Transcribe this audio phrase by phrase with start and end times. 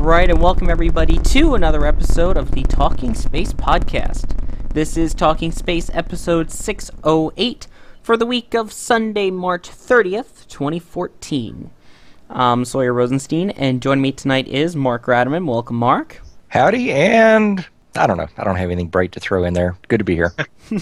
[0.00, 4.34] Right, and welcome everybody to another episode of the Talking Space podcast.
[4.72, 7.66] This is Talking Space episode 608
[8.02, 11.70] for the week of Sunday, March 30th, 2014.
[12.30, 15.46] I'm Sawyer Rosenstein, and joining me tonight is Mark Ratterman.
[15.46, 16.22] Welcome, Mark.
[16.48, 18.28] Howdy, and I don't know.
[18.38, 19.76] I don't have anything bright to throw in there.
[19.88, 20.32] Good to be here.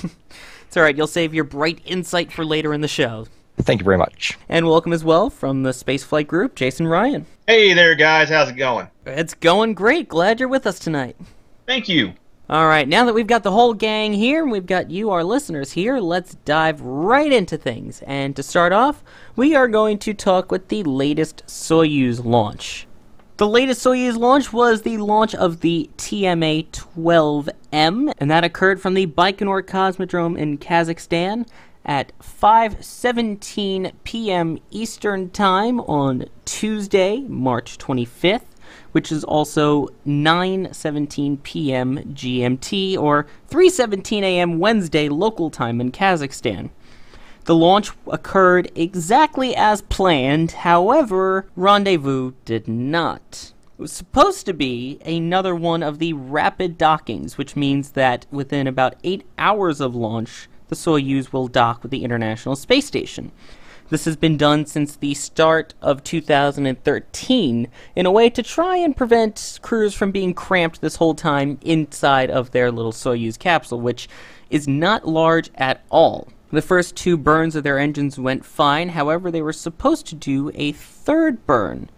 [0.69, 3.27] It's all right, you'll save your bright insight for later in the show.
[3.59, 4.39] Thank you very much.
[4.49, 7.25] And welcome as well from the Spaceflight Group, Jason Rhian.
[7.47, 8.29] Hey there, guys.
[8.29, 8.89] How's it going?
[9.05, 10.09] It's going great.
[10.09, 11.17] Glad you're with us tonight.
[11.67, 12.15] Thank you.
[12.51, 15.23] All right, now that we've got the whole gang here and we've got you, our
[15.23, 18.01] listeners, here, let's dive right into things.
[18.07, 19.05] And to start off,
[19.37, 22.87] we are going to talk with the latest Soyuz launch.
[23.37, 28.95] The latest Soyuz launch was the launch of the TMA 12M, and that occurred from
[28.95, 31.47] the Baikonur Cosmodrome in Kazakhstan
[31.89, 34.59] at 5:17 p.m.
[34.71, 38.43] Eastern Time on Tuesday, March 25th,
[38.93, 41.97] which is also 9:17 p.m.
[42.13, 44.59] GMT or 3:17 a.m.
[44.59, 46.69] Wednesday local time in Kazakhstan.
[47.47, 53.55] The launch occurred exactly as planned, however, Rendezvous did not.
[53.79, 58.67] It was supposed to be another one of the rapid dockings, which means that within
[58.67, 63.33] about eight hours of launch, the Soyuz will dock with the International Space Station.
[63.91, 68.95] This has been done since the start of 2013 in a way to try and
[68.95, 74.09] prevent crews from being cramped this whole time inside of their little Soyuz capsule, which
[74.51, 76.29] is not large at all.
[76.51, 80.51] The first two burns of their engines went fine, however, they were supposed to do
[80.55, 81.89] a third burn.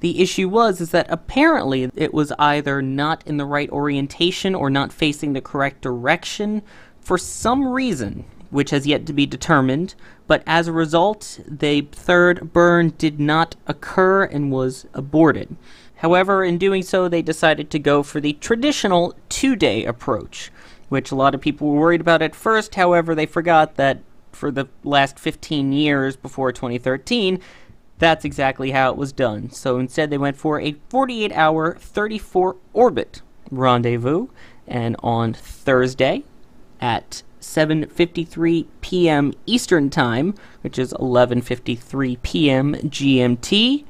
[0.00, 4.68] The issue was is that apparently it was either not in the right orientation or
[4.68, 6.62] not facing the correct direction
[7.04, 9.94] for some reason, which has yet to be determined.
[10.26, 15.56] But as a result, the third burn did not occur and was aborted.
[15.96, 20.50] However, in doing so, they decided to go for the traditional two day approach,
[20.88, 22.74] which a lot of people were worried about at first.
[22.74, 24.00] However, they forgot that
[24.32, 27.40] for the last 15 years before 2013,
[27.98, 29.50] that's exactly how it was done.
[29.50, 34.28] So instead, they went for a 48 hour, 34 orbit rendezvous.
[34.66, 36.24] And on Thursday
[36.84, 39.32] at 7:53 p.m.
[39.46, 42.74] Eastern Time, which is 11:53 p.m.
[42.74, 43.84] GMT,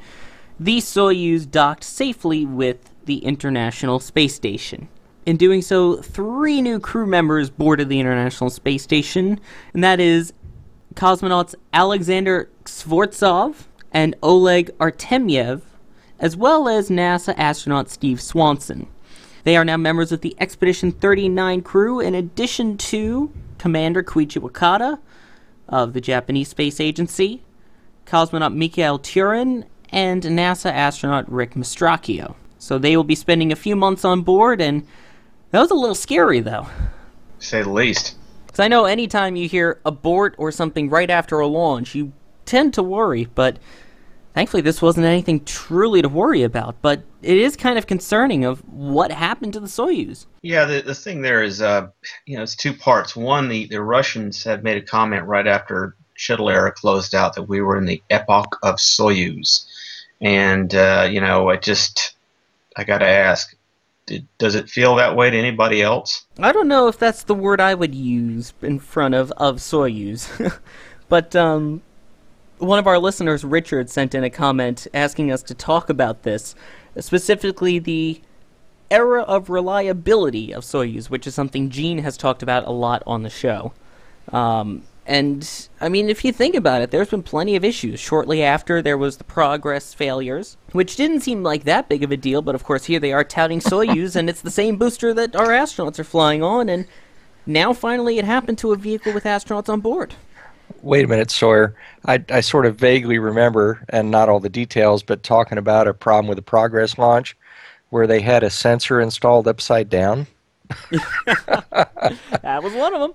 [0.61, 4.87] the Soyuz docked safely with the International Space Station.
[5.27, 9.41] In doing so, three new crew members boarded the International Space Station,
[9.73, 10.33] and that is
[10.95, 15.63] cosmonauts Alexander Skvortsov and Oleg Artemyev,
[16.21, 18.87] as well as NASA astronaut Steve Swanson.
[19.45, 24.99] They are now members of the Expedition 39 crew, in addition to Commander Koichi Wakata
[25.69, 27.43] of the Japanese Space Agency,
[28.07, 32.35] cosmonaut Mikhail Tyurin, and NASA astronaut Rick Mastracchio.
[32.59, 34.87] So they will be spending a few months on board, and
[35.51, 36.67] that was a little scary, though.
[37.41, 38.17] To say the least.
[38.47, 42.13] Because I know anytime you hear abort or something right after a launch, you
[42.47, 43.59] tend to worry, but
[44.35, 46.77] thankfully this wasn't anything truly to worry about.
[46.83, 50.27] But it is kind of concerning of what happened to the Soyuz.
[50.43, 51.89] Yeah, the, the thing there is, uh,
[52.27, 53.17] you know, it's two parts.
[53.17, 57.45] One, the, the Russians had made a comment right after shuttle era closed out that
[57.45, 59.67] we were in the epoch of Soyuz.
[60.21, 62.17] And, uh, you know, I just,
[62.77, 63.55] I got to ask,
[64.07, 66.27] did, does it feel that way to anybody else?
[66.39, 70.61] I don't know if that's the word I would use in front of, of Soyuz.
[71.09, 71.83] but um,
[72.59, 76.55] one of our listeners, Richard, sent in a comment asking us to talk about this,
[76.99, 78.21] specifically the
[78.91, 83.23] era of reliability of Soyuz, which is something Gene has talked about a lot on
[83.23, 83.73] the show.
[84.33, 88.01] Um, And I mean, if you think about it, there's been plenty of issues.
[88.01, 92.17] Shortly after, there was the Progress failures, which didn't seem like that big of a
[92.17, 92.41] deal.
[92.41, 95.49] But of course, here they are touting Soyuz, and it's the same booster that our
[95.49, 96.71] astronauts are flying on.
[96.71, 96.87] And
[97.45, 100.15] now, finally, it happened to a vehicle with astronauts on board.
[100.85, 101.75] Wait a minute, Sawyer.
[102.05, 105.95] I, I sort of vaguely remember, and not all the details, but talking about a
[105.95, 107.37] problem with the Progress launch
[107.89, 110.27] where they had a sensor installed upside down.
[112.43, 113.13] That was one of them.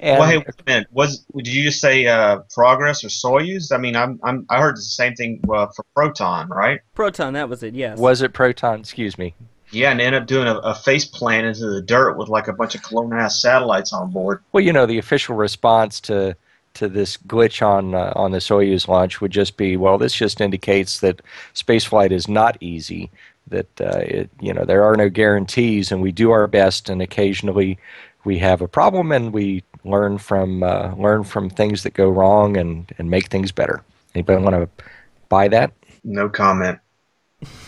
[0.00, 0.88] And well, hey, wait a minute.
[0.90, 3.72] Was did you just say uh, Progress or Soyuz?
[3.72, 6.80] I mean, I'm, I'm I heard the same thing uh, for Proton, right?
[6.94, 7.98] Proton, that was it, yes.
[7.98, 8.80] was it Proton?
[8.80, 9.34] Excuse me.
[9.70, 12.48] Yeah, and they ended up doing a, a face plant into the dirt with like
[12.48, 14.42] a bunch of GLONASS satellites on board.
[14.52, 16.36] Well, you know, the official response to
[16.74, 20.40] to this glitch on uh, on the Soyuz launch would just be, well, this just
[20.40, 21.22] indicates that
[21.54, 23.10] spaceflight is not easy.
[23.48, 27.02] That uh, it, you know there are no guarantees, and we do our best, and
[27.02, 27.78] occasionally
[28.24, 32.56] we have a problem, and we learn from uh, learn from things that go wrong,
[32.56, 33.82] and and make things better.
[34.14, 34.84] Anybody want to
[35.28, 35.72] buy that?
[36.04, 36.78] No comment.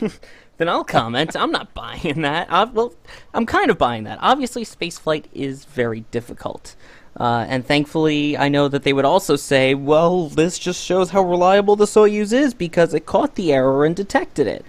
[0.58, 1.36] Then I'll comment.
[1.36, 2.50] I'm not buying that.
[2.50, 2.94] I, well,
[3.34, 4.18] I'm kind of buying that.
[4.22, 6.76] Obviously, spaceflight is very difficult.
[7.18, 11.22] Uh, and thankfully, I know that they would also say, well, this just shows how
[11.22, 14.64] reliable the Soyuz is because it caught the error and detected it.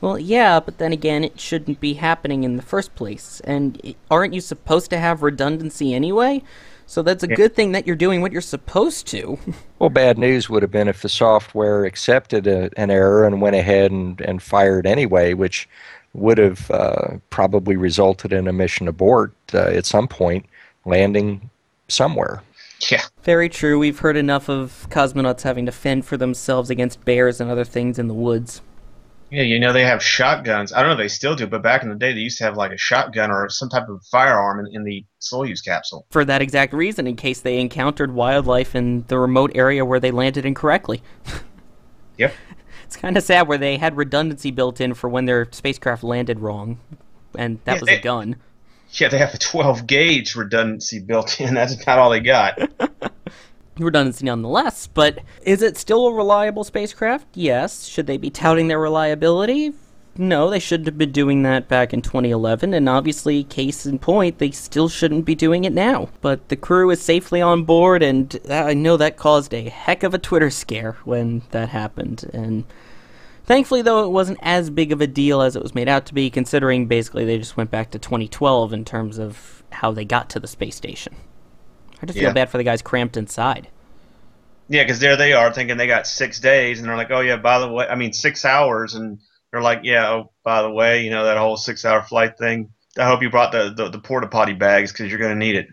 [0.00, 3.40] Well, yeah, but then again, it shouldn't be happening in the first place.
[3.44, 6.42] And aren't you supposed to have redundancy anyway?
[6.86, 9.38] So that's a good thing that you're doing what you're supposed to.
[9.78, 13.56] Well, bad news would have been if the software accepted a, an error and went
[13.56, 15.68] ahead and, and fired anyway, which
[16.14, 20.46] would have uh, probably resulted in a mission abort uh, at some point,
[20.86, 21.50] landing
[21.88, 22.42] somewhere.
[22.90, 23.02] Yeah.
[23.22, 23.78] Very true.
[23.78, 27.98] We've heard enough of cosmonauts having to fend for themselves against bears and other things
[27.98, 28.62] in the woods.
[29.30, 30.72] Yeah, you know they have shotguns.
[30.72, 32.44] I don't know if they still do, but back in the day they used to
[32.44, 36.06] have like a shotgun or some type of firearm in, in the Soyuz capsule.
[36.10, 40.12] For that exact reason, in case they encountered wildlife in the remote area where they
[40.12, 41.02] landed incorrectly.
[42.18, 42.34] Yep.
[42.84, 46.38] It's kind of sad where they had redundancy built in for when their spacecraft landed
[46.40, 46.78] wrong,
[47.36, 48.36] and that Yeah, was a gun.
[49.00, 51.54] Yeah, they have a 12 gauge redundancy built in.
[51.54, 52.58] That's about all they got.
[53.78, 57.26] Redundancy nonetheless, but is it still a reliable spacecraft?
[57.34, 57.86] Yes.
[57.86, 59.74] Should they be touting their reliability?
[60.18, 64.38] No, they shouldn't have been doing that back in 2011, and obviously, case in point,
[64.38, 66.08] they still shouldn't be doing it now.
[66.22, 70.02] But the crew is safely on board, and uh, I know that caused a heck
[70.02, 72.30] of a Twitter scare when that happened.
[72.32, 72.64] And
[73.46, 76.14] thankfully, though, it wasn't as big of a deal as it was made out to
[76.14, 80.28] be, considering basically they just went back to 2012 in terms of how they got
[80.30, 81.14] to the space station.
[82.02, 82.34] I just feel Yeah.
[82.34, 83.68] bad for the guys cramped inside.
[84.68, 87.36] Yeah, because there they are thinking they got six days, and they're like, oh, yeah,
[87.36, 88.94] by the way, I mean, six hours.
[88.94, 89.18] And
[89.50, 92.70] they're like, yeah, oh, by the way, you know, that whole six hour flight thing.
[92.98, 95.54] I hope you brought the, the, the porta potty bags because you're going to need
[95.54, 95.68] it.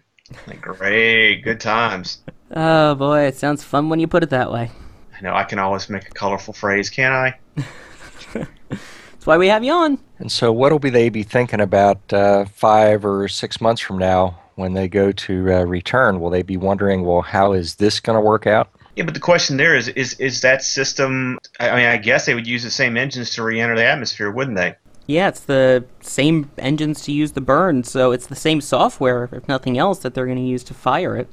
[0.48, 2.20] Like, great, good times.
[2.56, 4.70] Oh boy, it sounds fun when you put it that way.
[5.18, 7.40] I know I can always make a colorful phrase, can't I?
[8.34, 10.00] That's why we have you on.
[10.20, 13.98] And so, what will be they be thinking about uh, five or six months from
[13.98, 16.20] now when they go to uh, return?
[16.20, 18.70] Will they be wondering, well, how is this going to work out?
[18.96, 21.40] Yeah, but the question there is, is is that system?
[21.60, 24.30] I I mean, I guess they would use the same engines to re-enter the atmosphere,
[24.30, 24.76] wouldn't they?
[25.08, 29.48] Yeah, it's the same engines to use the burn, so it's the same software, if
[29.48, 31.30] nothing else, that they're going to use to fire it.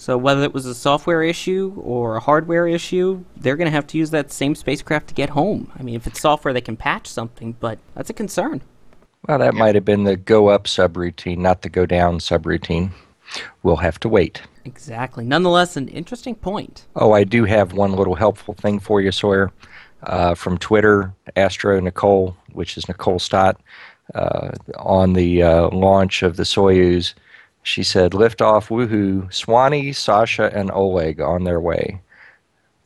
[0.00, 3.86] So whether it was a software issue or a hardware issue, they're going to have
[3.88, 5.70] to use that same spacecraft to get home.
[5.78, 8.62] I mean, if it's software, they can patch something, but that's a concern.
[9.28, 12.92] Well, that might have been the go up subroutine, not the go down subroutine.
[13.62, 14.40] We'll have to wait.
[14.64, 15.22] Exactly.
[15.22, 16.86] Nonetheless, an interesting point.
[16.96, 19.52] Oh, I do have one little helpful thing for you, Sawyer.
[20.04, 23.60] Uh, from Twitter, Astro Nicole, which is Nicole Stott,
[24.14, 27.12] uh, on the uh, launch of the Soyuz,
[27.62, 29.32] she said, "Lift "Liftoff, woohoo!
[29.32, 32.00] Swanee, Sasha, and Oleg on their way."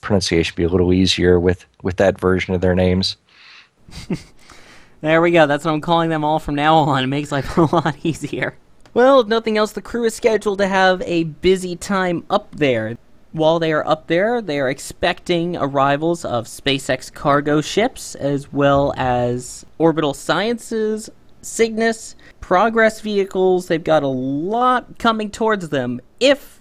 [0.00, 3.16] Pronunciation be a little easier with with that version of their names.
[5.04, 5.46] There we go.
[5.46, 7.04] That's what I'm calling them all from now on.
[7.04, 8.56] It makes life a lot easier.
[8.94, 12.96] Well, if nothing else, the crew is scheduled to have a busy time up there.
[13.32, 18.94] While they are up there, they are expecting arrivals of SpaceX cargo ships, as well
[18.96, 21.10] as orbital sciences,
[21.44, 23.68] Cygnus, Progress vehicles.
[23.68, 26.60] They've got a lot coming towards them if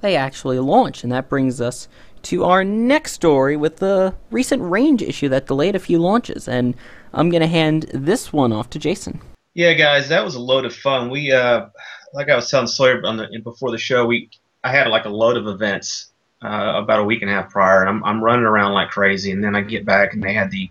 [0.00, 1.02] they actually launch.
[1.02, 1.88] And that brings us
[2.22, 6.48] to our next story with the recent range issue that delayed a few launches.
[6.48, 6.74] And
[7.12, 9.20] I'm going to hand this one off to Jason.
[9.54, 11.08] Yeah, guys, that was a load of fun.
[11.10, 11.66] We, uh,
[12.12, 14.30] like I was telling Sawyer on the, before the show, we
[14.64, 16.10] I had like a load of events
[16.42, 19.30] uh, about a week and a half prior, and I'm I'm running around like crazy.
[19.30, 20.68] And then I get back, and they had the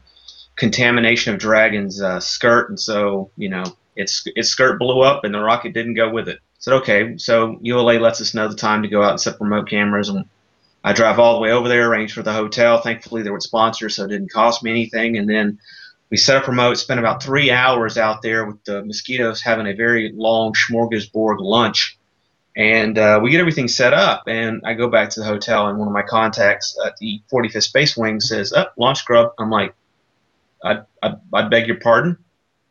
[0.55, 3.63] contamination of Dragon's uh, skirt, and so you know
[3.95, 6.39] its its skirt blew up, and the rocket didn't go with it.
[6.59, 9.69] said, okay, so ULA lets us know the time to go out and set remote
[9.69, 10.09] cameras.
[10.09, 10.25] And
[10.83, 12.81] I drive all the way over there, arrange for the hotel.
[12.81, 15.17] Thankfully, there were sponsors, so it didn't cost me anything.
[15.17, 15.59] And then
[16.09, 19.73] we set up remote, spent about three hours out there with the mosquitoes having a
[19.73, 21.97] very long smorgasbord lunch.
[22.57, 25.77] And uh, we get everything set up, and I go back to the hotel, and
[25.77, 29.49] one of my contacts at the 45th Space Wing says, "Up, oh, launch scrub." I'm
[29.49, 29.75] like,
[30.63, 32.17] I, I, I beg your pardon.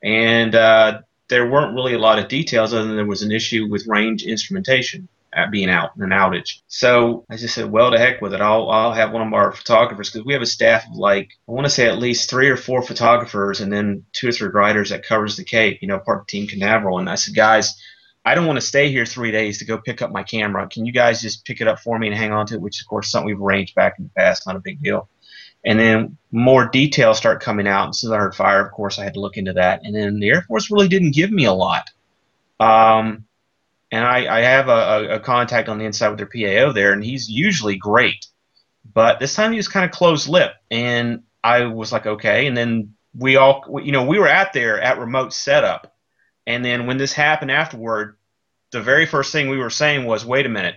[0.02, 3.66] And uh, there weren't really a lot of details other than there was an issue
[3.70, 5.08] with range instrumentation
[5.50, 6.60] being out, in an outage.
[6.68, 8.40] So I just said, well, to heck with it.
[8.40, 11.52] I'll, I'll have one of our photographers because we have a staff of like, I
[11.52, 14.90] want to say at least three or four photographers and then two or three writers
[14.90, 16.98] that covers the Cape, you know, part of Team Canaveral.
[16.98, 17.74] And I said, guys,
[18.24, 20.68] I don't want to stay here three days to go pick up my camera.
[20.68, 22.60] Can you guys just pick it up for me and hang on to it?
[22.60, 25.08] Which, of course, something we've arranged back in the past, not a big deal.
[25.64, 27.86] And then more details start coming out.
[27.86, 29.80] And since I heard fire, of course, I had to look into that.
[29.84, 31.90] And then the Air Force really didn't give me a lot.
[32.60, 33.24] Um,
[33.90, 37.04] and I, I have a, a, contact on the inside with their PAO there, and
[37.04, 38.26] he's usually great.
[38.92, 40.52] But this time he was kind of closed lip.
[40.70, 42.46] And I was like, okay.
[42.46, 45.94] And then we all, you know, we were at there at remote setup.
[46.46, 48.16] And then when this happened afterward,
[48.70, 50.74] the very first thing we were saying was, wait a minute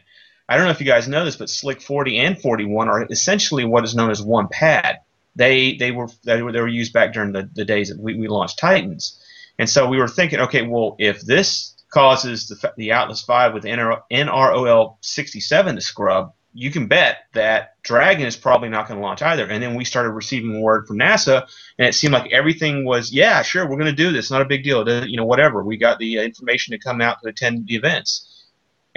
[0.49, 3.65] I don't know if you guys know this, but SLC 40 and 41 are essentially
[3.65, 4.99] what is known as one pad.
[5.35, 8.15] They they were they were, they were used back during the, the days that we,
[8.15, 9.21] we launched Titans,
[9.59, 13.63] and so we were thinking, okay, well, if this causes the, the Atlas 5 with
[13.63, 19.05] NR, NROL 67 to scrub, you can bet that Dragon is probably not going to
[19.05, 19.45] launch either.
[19.45, 23.41] And then we started receiving word from NASA, and it seemed like everything was, yeah,
[23.43, 25.63] sure, we're going to do this, not a big deal, you know, whatever.
[25.63, 28.36] We got the uh, information to come out to attend the events.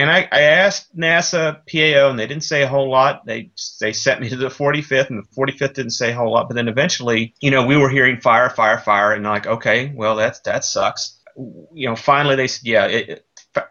[0.01, 3.27] And I, I asked NASA PAO, and they didn't say a whole lot.
[3.27, 6.49] They they sent me to the 45th, and the 45th didn't say a whole lot.
[6.49, 10.17] But then eventually, you know, we were hearing fire, fire, fire, and like, okay, well,
[10.17, 11.21] that's that sucks.
[11.37, 13.27] You know, finally they said, yeah, it,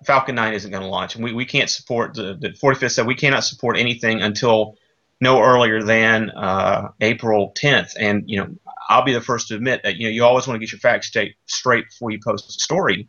[0.05, 3.07] Falcon 9 isn't going to launch, and we, we can't support the, the 45th said
[3.07, 4.75] we cannot support anything until
[5.19, 7.95] no earlier than uh, April 10th.
[7.99, 8.49] And you know,
[8.87, 10.79] I'll be the first to admit that you know you always want to get your
[10.79, 13.07] facts straight straight before you post a story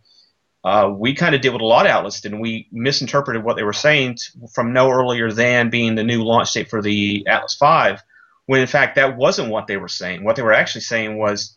[0.63, 3.57] uh, we kind of did what a lot of outlets did, and we misinterpreted what
[3.57, 4.19] they were saying
[4.53, 8.03] from no earlier than being the new launch date for the Atlas V,
[8.47, 10.23] when in fact that wasn't what they were saying.
[10.23, 11.57] What they were actually saying was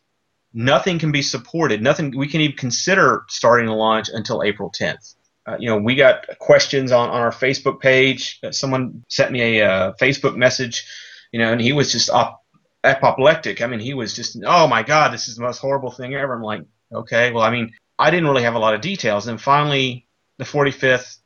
[0.54, 5.16] nothing can be supported, nothing we can even consider starting the launch until April 10th.
[5.46, 8.40] Uh, you know, we got questions on, on our Facebook page.
[8.42, 10.86] Uh, someone sent me a uh, Facebook message,
[11.34, 12.42] you know, and he was just op-
[12.86, 13.62] apoplectic.
[13.62, 16.34] I mean, he was just, oh my God, this is the most horrible thing ever.
[16.34, 16.62] I'm like,
[16.94, 19.28] okay, well, I mean, I didn't really have a lot of details.
[19.28, 20.06] And finally,
[20.38, 21.20] the 45th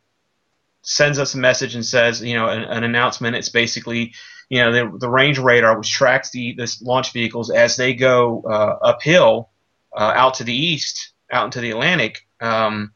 [0.83, 3.35] sends us a message and says, you know, an, an announcement.
[3.35, 4.13] It's basically,
[4.47, 8.43] you know, the, the range radar, which tracks the this launch vehicles as they go
[8.43, 9.49] uh, uphill
[9.91, 12.93] uh, out to the east, out into the Atlantic, um,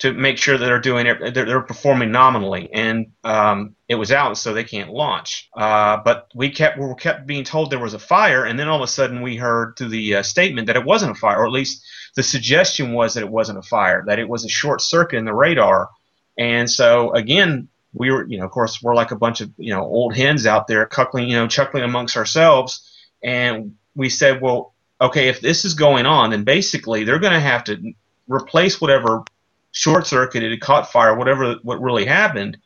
[0.00, 2.68] to make sure that they're doing it, they're, they're performing nominally.
[2.70, 5.48] And um, it was out, so they can't launch.
[5.56, 8.76] Uh, but we kept we kept being told there was a fire, and then all
[8.76, 11.46] of a sudden we heard through the uh, statement that it wasn't a fire, or
[11.46, 11.84] at least
[12.16, 15.24] the suggestion was that it wasn't a fire, that it was a short circuit in
[15.24, 15.90] the radar.
[16.36, 19.72] And so again, we were, you know, of course, we're like a bunch of, you
[19.72, 22.90] know, old hens out there cuckling, you know, chuckling amongst ourselves.
[23.22, 27.40] And we said, well, okay, if this is going on, then basically they're going to
[27.40, 27.92] have to
[28.28, 29.24] replace whatever
[29.72, 32.58] short circuited, caught fire, whatever what really happened,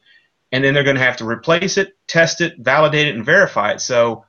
[0.53, 3.73] and then they're going to have to replace it, test it, validate it, and verify
[3.73, 3.81] it.
[3.81, 4.25] So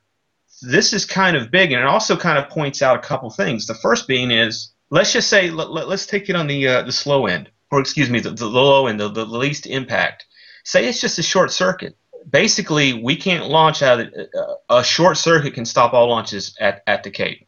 [0.62, 3.66] this is kind of big, and it also kind of points out a couple things.
[3.66, 6.92] The first being is let's just say let, us take it on the uh, the
[6.92, 10.26] slow end, or excuse me, the, the low end, the, the least impact.
[10.64, 11.98] Say it's just a short circuit.
[12.30, 14.00] Basically, we can't launch out.
[14.00, 17.48] Of, uh, a short circuit can stop all launches at, at the Cape,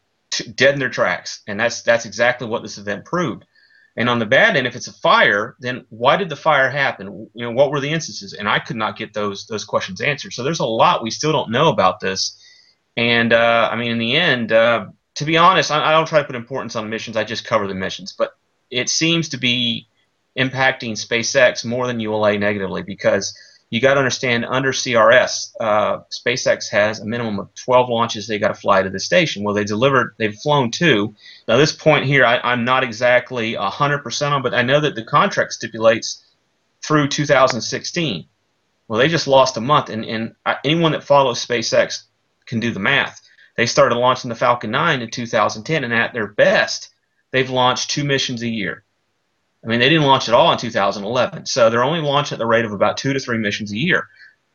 [0.56, 3.44] dead in their tracks, and that's that's exactly what this event proved.
[3.96, 7.30] And on the bad end, if it's a fire, then why did the fire happen?
[7.34, 8.32] You know, what were the instances?
[8.32, 10.32] And I could not get those those questions answered.
[10.32, 12.36] So there's a lot we still don't know about this.
[12.96, 14.86] And uh, I mean, in the end, uh,
[15.16, 17.16] to be honest, I, I don't try to put importance on missions.
[17.16, 18.12] I just cover the missions.
[18.12, 18.36] But
[18.70, 19.86] it seems to be
[20.36, 23.36] impacting SpaceX more than ULA negatively because
[23.74, 28.38] you got to understand under CRS, uh, SpaceX has a minimum of 12 launches they
[28.38, 29.42] got to fly to the station.
[29.42, 31.16] Well, they delivered, they've flown two.
[31.48, 35.02] Now, this point here, I, am not exactly 100% on, but I know that the
[35.02, 36.22] contract stipulates
[36.82, 38.26] through 2016.
[38.86, 42.04] Well, they just lost a month, and, and anyone that follows SpaceX
[42.46, 43.22] can do the math.
[43.56, 46.90] They started launching the Falcon 9 in 2010, and at their best,
[47.32, 48.83] they've launched two missions a year.
[49.64, 52.46] I mean, they didn't launch at all in 2011, so they're only launching at the
[52.46, 54.08] rate of about two to three missions a year.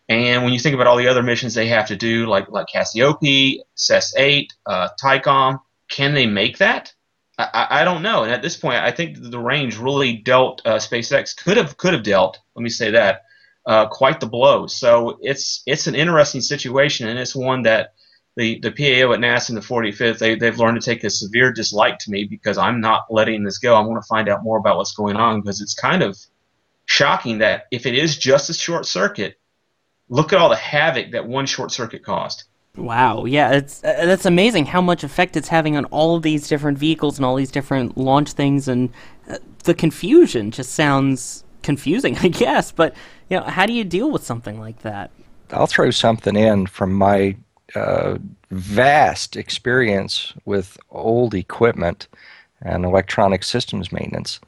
[0.08, 2.68] And when you think about all the other missions they have to do, like like
[2.68, 6.94] Cassiope, SES 8, uh, Thaicom, can they make that?
[7.38, 8.24] I, I don't know.
[8.24, 11.94] And at this point, I think the range really dealt uh, SpaceX could have could
[11.94, 12.40] have dealt.
[12.56, 13.22] Let me say that
[13.66, 14.68] uh, quite the blow.
[14.68, 17.94] So it's it's an interesting situation, and it's one that
[18.36, 21.52] the the PAO at NASA in the 45th they they've learned to take a severe
[21.52, 23.76] dislike to me because I'm not letting this go.
[23.76, 26.18] I want to find out more about what's going on because it's kind of
[26.86, 29.40] shocking that if it is just a short circuit,
[30.10, 32.46] look at all the havoc that one short circuit caused.
[32.76, 36.48] Wow, yeah, it's uh, that's amazing how much effect it's having on all of these
[36.48, 38.90] different vehicles and all these different launch things, and
[39.30, 42.72] uh, the confusion just sounds confusing, I guess.
[42.72, 42.96] But
[43.30, 45.12] you know, how do you deal with something like that?
[45.52, 47.36] I'll throw something in from my
[47.76, 48.18] uh,
[48.52, 52.08] vast experience with old equipment
[52.62, 54.40] and electronic systems maintenance.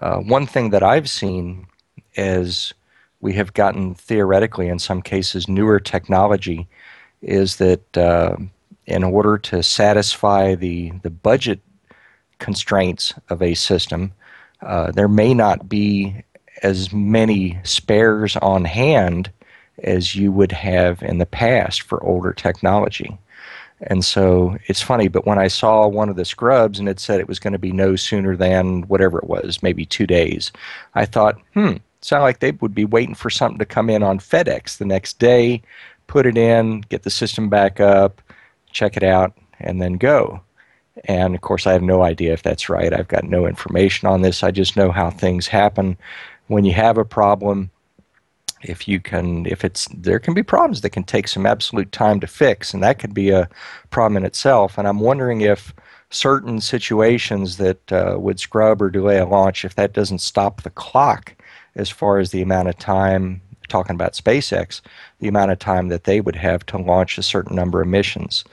[0.00, 1.66] Uh, one thing that I've seen
[2.16, 2.74] is
[3.20, 6.66] we have gotten theoretically, in some cases, newer technology
[7.22, 8.36] is that uh,
[8.86, 11.60] in order to satisfy the, the budget
[12.38, 14.12] constraints of a system,
[14.60, 16.22] uh, there may not be
[16.62, 19.30] as many spares on hand
[19.82, 23.18] as you would have in the past for older technology.
[23.82, 27.20] And so it's funny, but when I saw one of the scrubs and it said
[27.20, 30.52] it was going to be no sooner than whatever it was, maybe two days,
[30.94, 34.20] I thought, hmm, sound like they would be waiting for something to come in on
[34.20, 35.62] FedEx the next day
[36.06, 38.22] put it in, get the system back up,
[38.72, 40.40] check it out, and then go.
[41.06, 42.92] And of course, I have no idea if that's right.
[42.92, 44.42] I've got no information on this.
[44.42, 45.96] I just know how things happen.
[46.46, 47.70] When you have a problem,
[48.64, 52.20] if you can, if it's, there can be problems that can take some absolute time
[52.20, 53.48] to fix, and that could be a
[53.90, 54.78] problem in itself.
[54.78, 55.74] And I'm wondering if
[56.10, 60.70] certain situations that uh, would scrub or delay a launch, if that doesn't stop the
[60.70, 61.34] clock
[61.76, 64.80] as far as the amount of time talking about SpaceX,
[65.20, 68.44] the amount of time that they would have to launch a certain number of missions.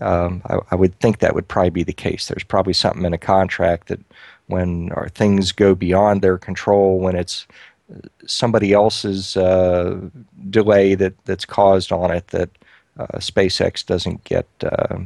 [0.00, 2.28] Um, I, I, would think that would probably be the case.
[2.28, 4.00] There's probably something in a contract that
[4.46, 7.46] when things go beyond their control, when it's
[8.26, 9.98] somebody else's uh,
[10.50, 12.50] delay that, that's caused on it, that
[12.98, 14.98] uh, SpaceX doesn't get uh,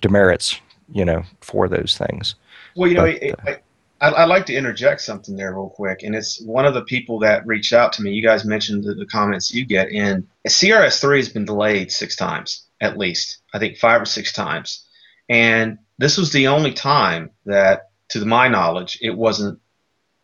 [0.00, 0.60] demerits,
[0.92, 2.34] you know, for those things.
[2.76, 3.64] Well, you know, but, it, it,
[4.00, 7.46] I'd, like to interject something there real quick, and it's one of the people that
[7.46, 8.12] reached out to me.
[8.12, 12.66] You guys mentioned the, the comments you get, and CRS-3 has been delayed six times
[12.80, 13.38] at least.
[13.54, 14.84] I think five or six times,
[15.28, 19.58] and this was the only time that, to my knowledge, it wasn't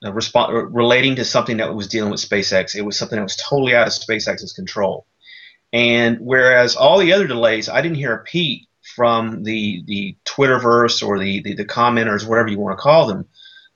[0.02, 2.74] Uh, resp- uh, relating to something that was dealing with SpaceX.
[2.74, 5.06] It was something that was totally out of SpaceX's control.
[5.72, 11.06] And whereas all the other delays, I didn't hear a peep from the the Twitterverse
[11.06, 13.26] or the, the, the commenters, whatever you want to call them,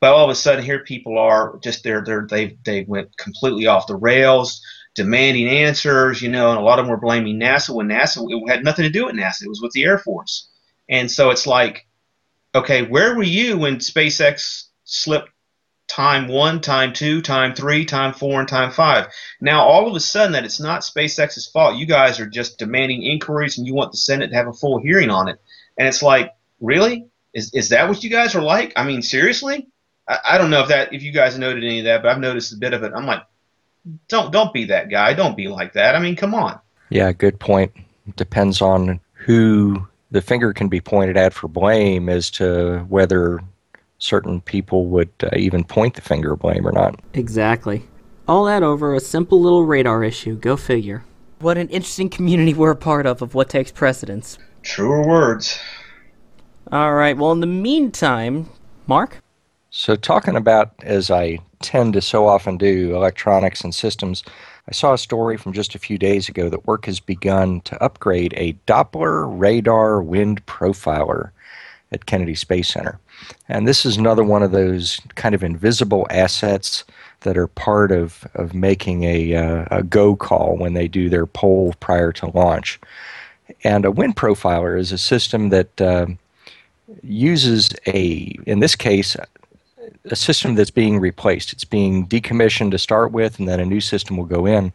[0.05, 3.67] but all of a sudden, here people are just they're they're they they went completely
[3.67, 4.61] off the rails,
[4.95, 6.21] demanding answers.
[6.21, 8.83] You know, and a lot of them were blaming NASA when NASA it had nothing
[8.83, 9.45] to do with NASA.
[9.45, 10.51] It was with the Air Force.
[10.91, 11.87] And so it's like,
[12.55, 15.31] okay, where were you when SpaceX slipped
[15.89, 19.09] time one, time two, time three, time four, and time five.
[19.41, 21.77] Now, all of a sudden, that it's not SpaceX's fault.
[21.77, 24.79] You guys are just demanding inquiries and you want the Senate to have a full
[24.79, 25.41] hearing on it.
[25.79, 27.07] And it's like, really?
[27.33, 28.73] Is, is that what you guys are like?
[28.77, 29.69] I mean, seriously?
[30.09, 32.21] I, I don't know if that if you guys noted any of that, but I've
[32.21, 32.93] noticed a bit of it.
[32.95, 33.23] I'm like,
[34.09, 35.15] don't don't be that guy.
[35.15, 35.95] Don't be like that.
[35.95, 36.59] I mean, come on.
[36.89, 37.73] Yeah, good point.
[38.17, 43.41] Depends on who the finger can be pointed at for blame as to whether
[44.05, 47.01] certain people would uh, even point the finger of blame or not.
[47.15, 47.83] Exactly.
[48.29, 50.37] All that over a simple little radar issue.
[50.37, 51.05] Go figure.
[51.41, 54.39] What an interesting community we're a part of of what takes precedence.
[54.63, 55.59] Truer words.
[56.71, 57.17] All right.
[57.17, 58.49] Well, in the meantime,
[58.87, 59.19] Mark?
[59.71, 64.23] So, talking about, as I tend to so often do, electronics and systems,
[64.69, 67.83] I saw a story from just a few days ago that work has begun to
[67.83, 71.31] upgrade a Doppler radar wind profiler
[71.95, 72.99] at Kennedy Space Center.
[73.49, 76.85] And this is another one of those kind of invisible assets
[77.21, 81.25] that are part of, of making a, uh, a go call when they do their
[81.27, 82.79] poll prior to launch.
[83.63, 86.07] And a wind profiler is a system that uh,
[87.03, 89.17] uses a, in this case,
[90.05, 91.53] a system that's being replaced.
[91.53, 94.73] It's being decommissioned to start with, and then a new system will go in.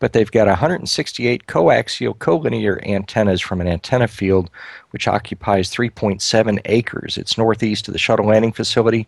[0.00, 4.48] But they've got 168 coaxial collinear antennas from an antenna field,
[4.90, 7.18] which occupies 3.7 acres.
[7.18, 9.06] It's northeast of the shuttle landing facility.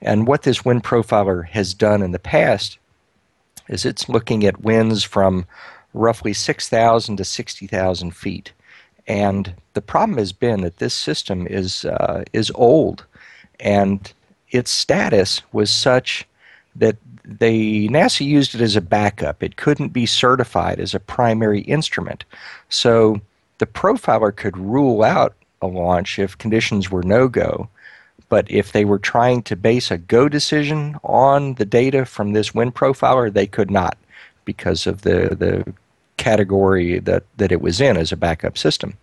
[0.00, 2.78] And what this wind profiler has done in the past
[3.68, 5.46] is it's looking at winds from
[5.92, 8.52] roughly 6,000 to 60,000 feet.
[9.06, 13.04] And the problem has been that this system is uh, is old,
[13.58, 14.12] and
[14.50, 16.26] its status was such
[16.76, 19.42] that they NASA used it as a backup.
[19.42, 22.24] It couldn't be certified as a primary instrument.
[22.68, 23.20] So
[23.58, 27.68] the profiler could rule out a launch if conditions were no go,
[28.30, 32.54] But if they were trying to base a go decision on the data from this
[32.54, 33.98] wind profiler, they could not
[34.44, 35.74] because of the, the
[36.16, 38.96] category that, that it was in as a backup system.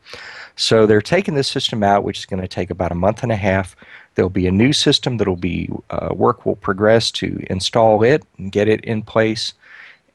[0.56, 3.32] So they're taking this system out, which is going to take about a month and
[3.32, 3.76] a half.
[4.18, 8.52] There'll be a new system that'll be uh, work will progress to install it and
[8.52, 9.54] get it in place,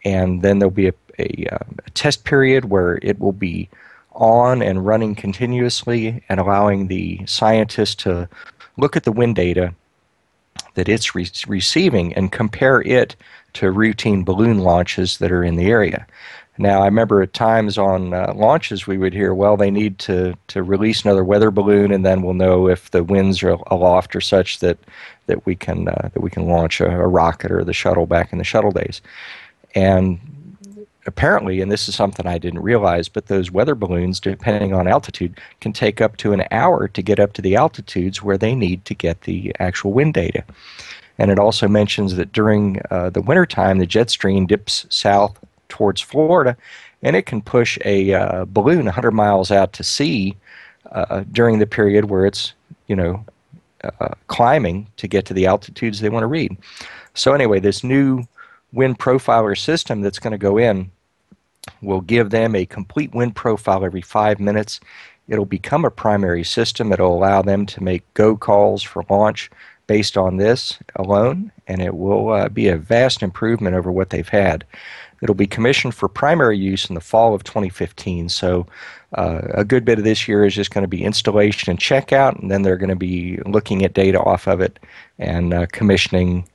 [0.05, 3.69] and then there'll be a, a, uh, a test period where it will be
[4.11, 8.29] on and running continuously and allowing the scientists to
[8.77, 9.73] look at the wind data
[10.75, 13.15] that it's re- receiving and compare it
[13.53, 16.09] to routine balloon launches that are in the area.
[16.59, 20.35] Now, I remember at times on uh, launches we would hear, well, they need to,
[20.49, 24.21] to release another weather balloon, and then we'll know if the winds are aloft or
[24.21, 24.79] such that
[25.27, 28.33] that we can uh, that we can launch a, a rocket or the shuttle back
[28.33, 29.01] in the shuttle days.
[29.75, 30.21] And
[31.07, 35.41] apparently, and this is something I didn't realize, but those weather balloons, depending on altitude,
[35.61, 38.85] can take up to an hour to get up to the altitudes where they need
[38.85, 40.45] to get the actual wind data.
[41.19, 45.39] And it also mentions that during uh, the wintertime, the jet stream dips south
[45.73, 46.55] towards Florida,
[47.03, 50.37] and it can push a uh, balloon 100 miles out to sea
[50.93, 52.53] uh, during the period where it's,
[52.89, 53.25] you know,
[53.83, 56.55] uh, climbing to get to the altitudes they want to read.
[57.15, 58.25] So anyway, this new
[58.73, 60.91] wind profiler system that's going to go in
[61.81, 64.79] will give them a complete wind profile every five minutes.
[65.29, 66.93] It'll become a primary system.
[66.93, 69.51] It'll allow them to make go calls for launch
[69.87, 74.29] based on this alone, and it will uh, be a vast improvement over what they've
[74.29, 74.65] had.
[75.23, 78.29] It'll be commissioned for primary use in the fall of 2015.
[78.29, 78.67] So,
[79.15, 82.41] uh, a good bit of this year is just going to be installation and checkout,
[82.41, 84.79] and then they're going to be looking at data off of it
[85.19, 86.49] and uh, commissioning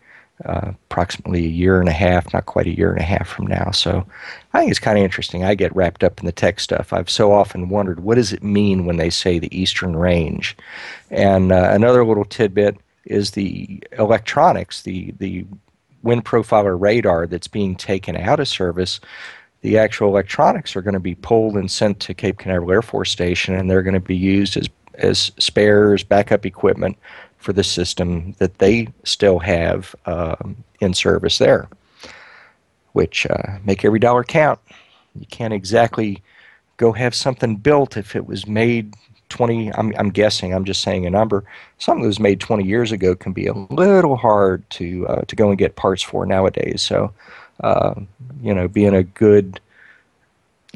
[0.45, 3.47] uh, approximately a year and a half, not quite a year and a half from
[3.47, 3.71] now.
[3.71, 4.05] So
[4.53, 5.43] I think it's kind of interesting.
[5.43, 6.93] I get wrapped up in the tech stuff.
[6.93, 10.55] I've so often wondered what does it mean when they say the Eastern Range.
[11.09, 15.45] And uh, another little tidbit is the electronics, the the
[16.03, 18.99] wind profiler radar that's being taken out of service.
[19.61, 23.11] The actual electronics are going to be pulled and sent to Cape Canaveral Air Force
[23.11, 26.97] Station, and they're going to be used as as spares, backup equipment
[27.37, 31.69] for the system that they still have um, in service there,
[32.93, 34.59] which uh, make every dollar count.
[35.13, 36.21] You can't exactly
[36.77, 38.95] go have something built if it was made
[39.29, 41.43] 20 I'm, I'm guessing i'm just saying a number
[41.77, 45.35] something that was made 20 years ago can be a little hard to uh, to
[45.35, 47.13] go and get parts for nowadays so
[47.61, 47.95] uh,
[48.41, 49.59] you know being a good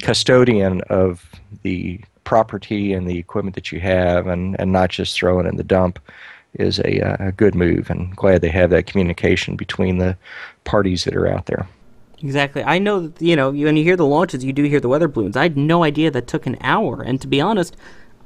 [0.02, 1.30] custodian of
[1.62, 5.64] the property and the equipment that you have and, and not just throwing in the
[5.64, 5.98] dump
[6.54, 10.16] is a, uh, a good move and glad they have that communication between the
[10.64, 11.66] parties that are out there.
[12.22, 12.62] Exactly.
[12.62, 15.36] I know you know, when you hear the launches, you do hear the weather balloons.
[15.36, 17.02] I had no idea that took an hour.
[17.02, 17.76] And to be honest,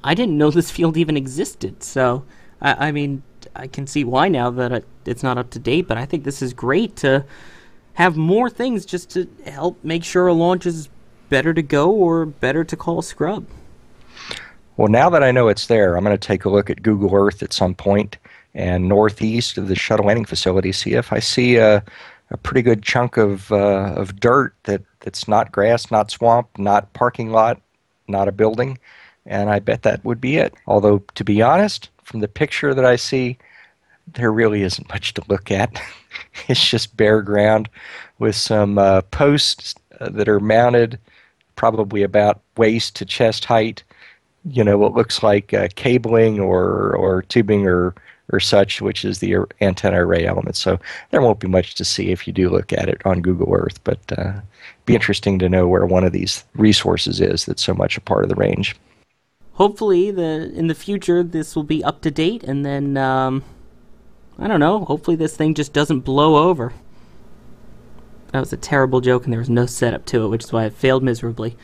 [0.07, 1.83] I didn't know this field even existed.
[1.83, 2.25] So,
[2.61, 3.23] I, I mean,
[3.55, 6.41] I can see why now that it's not up to date, but I think this
[6.41, 7.25] is great to
[7.95, 10.89] have more things just to help make sure a launch is
[11.29, 13.47] better to go or better to call a scrub.
[14.77, 17.15] Well, now that I know it's there, I'm going to take a look at Google
[17.15, 18.19] Earth at some point
[18.55, 21.83] and northeast of the shuttle landing facility, see if I see a,
[22.31, 26.93] a pretty good chunk of uh, of dirt that, that's not grass, not swamp, not
[26.93, 27.61] parking lot,
[28.09, 28.79] not a building,
[29.27, 30.55] and I bet that would be it.
[30.67, 33.39] Although, to be honest, from the picture that I see,
[34.15, 35.81] there really isn't much to look at.
[36.49, 37.69] it's just bare ground
[38.19, 40.99] with some uh, posts uh, that are mounted
[41.57, 43.83] probably about waist to chest height
[44.51, 47.95] you know what looks like uh, cabling or or tubing or
[48.33, 50.57] or such, which is the antenna array element.
[50.57, 53.55] So there won't be much to see if you do look at it on Google
[53.55, 54.33] Earth, but uh,
[54.85, 58.25] be interesting to know where one of these resources is that's so much a part
[58.25, 58.75] of the range.
[59.57, 63.43] Hopefully, the in the future this will be up to date, and then um,
[64.39, 64.85] I don't know.
[64.85, 66.73] Hopefully, this thing just doesn't blow over.
[68.33, 70.67] That was a terrible joke, and there was no setup to it, which is why
[70.67, 71.57] it failed miserably.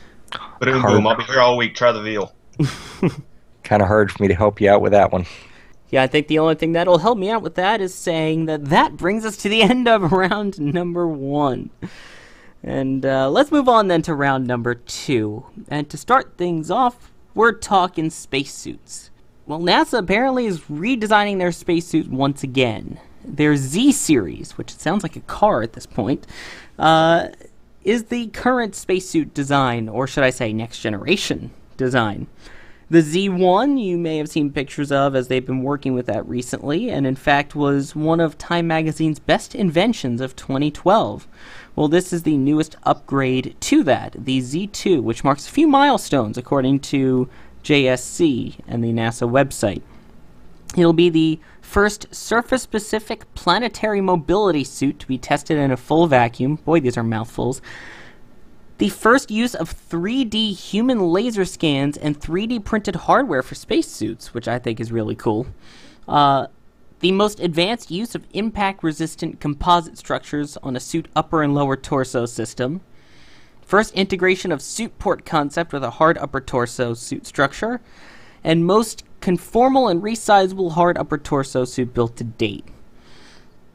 [0.59, 1.05] Boom, boom!
[1.05, 1.75] I'll be here all week.
[1.75, 2.33] Try the veal.
[3.63, 5.27] kind of hard for me to help you out with that one.
[5.91, 8.65] Yeah, I think the only thing that'll help me out with that is saying that
[8.65, 11.69] that brings us to the end of round number one.
[12.63, 15.45] And uh, let's move on then to round number two.
[15.67, 19.09] And to start things off, we're talking spacesuits.
[19.45, 22.99] Well, NASA apparently is redesigning their spacesuit once again.
[23.25, 26.27] Their Z series, which sounds like a car at this point,
[26.79, 27.29] uh,
[27.83, 32.27] is the current spacesuit design, or should I say, next generation design.
[32.89, 36.89] The Z1 you may have seen pictures of as they've been working with that recently,
[36.89, 41.27] and in fact was one of Time Magazine's best inventions of 2012.
[41.75, 46.37] Well, this is the newest upgrade to that, the Z2, which marks a few milestones
[46.37, 47.29] according to
[47.63, 49.81] JSC and the NASA website.
[50.75, 56.07] It'll be the first surface specific planetary mobility suit to be tested in a full
[56.07, 56.55] vacuum.
[56.57, 57.61] Boy, these are mouthfuls.
[58.79, 64.47] The first use of 3D human laser scans and 3D printed hardware for spacesuits, which
[64.47, 65.47] I think is really cool.
[66.07, 66.47] Uh,
[67.03, 71.75] the most advanced use of impact resistant composite structures on a suit upper and lower
[71.75, 72.79] torso system.
[73.61, 77.81] First integration of suit port concept with a hard upper torso suit structure.
[78.41, 82.69] And most conformal and resizable hard upper torso suit built to date.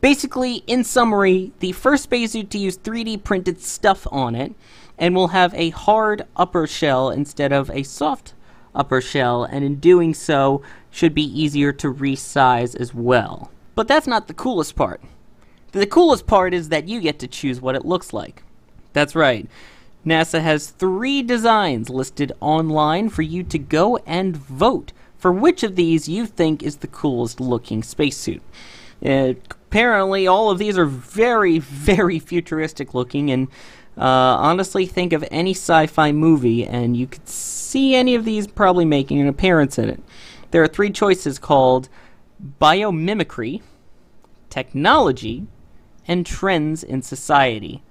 [0.00, 4.54] Basically, in summary, the first spacesuit to use 3D printed stuff on it,
[4.96, 8.32] and will have a hard upper shell instead of a soft
[8.74, 13.50] upper shell, and in doing so, should be easier to resize as well.
[13.74, 15.00] But that's not the coolest part.
[15.72, 18.42] The coolest part is that you get to choose what it looks like.
[18.92, 19.48] That's right.
[20.06, 25.76] NASA has three designs listed online for you to go and vote for which of
[25.76, 28.42] these you think is the coolest looking spacesuit.
[29.04, 33.48] Uh, apparently, all of these are very, very futuristic looking, and
[33.96, 38.46] uh, honestly, think of any sci fi movie, and you could see any of these
[38.46, 40.00] probably making an appearance in it.
[40.50, 41.88] There are three choices called
[42.60, 43.62] biomimicry,
[44.50, 45.46] technology,
[46.06, 47.82] and trends in society.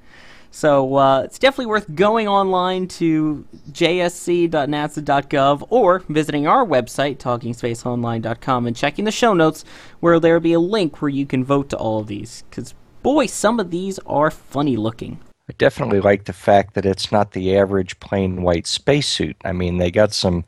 [0.49, 8.75] So uh, it's definitely worth going online to jsc.nasa.gov or visiting our website, talkingspaceonline.com, and
[8.75, 9.65] checking the show notes
[9.99, 12.43] where there'll be a link where you can vote to all of these.
[12.49, 15.19] Because, boy, some of these are funny looking.
[15.49, 19.37] I definitely like the fact that it's not the average plain white spacesuit.
[19.45, 20.43] I mean, they got some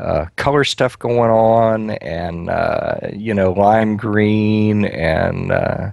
[0.00, 5.90] uh, color stuff going on, and uh, you know, lime green, and uh,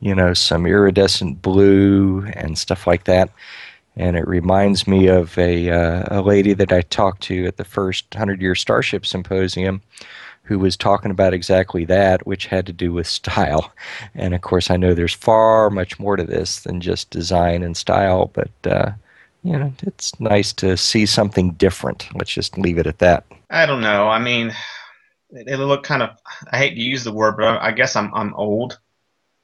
[0.00, 3.30] you know, some iridescent blue and stuff like that.
[3.96, 7.64] And it reminds me of a, uh, a lady that I talked to at the
[7.64, 9.80] first 100 Year Starship Symposium
[10.44, 13.72] who was talking about exactly that, which had to do with style.
[14.14, 17.76] And of course, I know there's far much more to this than just design and
[17.76, 18.90] style, but uh,
[19.44, 22.08] you know, it's nice to see something different.
[22.14, 23.24] Let's just leave it at that.
[23.50, 24.08] I don't know.
[24.08, 24.52] I mean,
[25.30, 26.10] they look kind of.
[26.50, 28.78] I hate to use the word, but I guess I'm I'm old,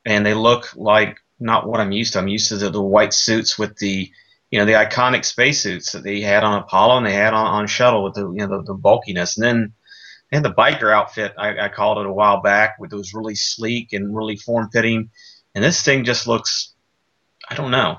[0.05, 2.19] and they look like not what I'm used to.
[2.19, 4.11] I'm used to the, the white suits with the,
[4.51, 7.67] you know, the iconic spacesuits that they had on Apollo and they had on, on
[7.67, 9.37] shuttle with the, you know, the, the bulkiness.
[9.37, 9.73] And then
[10.33, 13.93] and the biker outfit, I, I called it a while back, with those really sleek
[13.93, 15.11] and really form fitting.
[15.55, 16.73] And this thing just looks,
[17.49, 17.99] I don't know,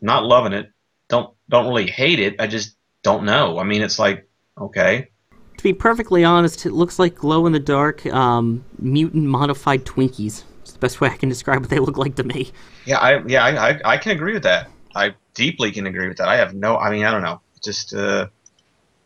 [0.00, 0.72] not loving it.
[1.08, 2.36] Don't don't really hate it.
[2.40, 3.58] I just don't know.
[3.58, 5.08] I mean, it's like okay.
[5.56, 10.44] To be perfectly honest, it looks like glow in the dark um, mutant modified Twinkies.
[10.60, 12.52] It's the best way I can describe what they look like to me.
[12.84, 14.68] Yeah, I yeah I, I, I can agree with that.
[14.94, 16.28] I deeply can agree with that.
[16.28, 16.76] I have no.
[16.76, 17.40] I mean, I don't know.
[17.62, 18.28] Just uh,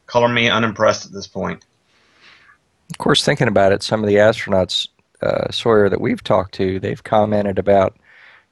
[0.06, 1.64] color me unimpressed at this point.
[2.90, 4.88] Of course, thinking about it, some of the astronauts,
[5.22, 7.96] uh, Sawyer, that we've talked to, they've commented about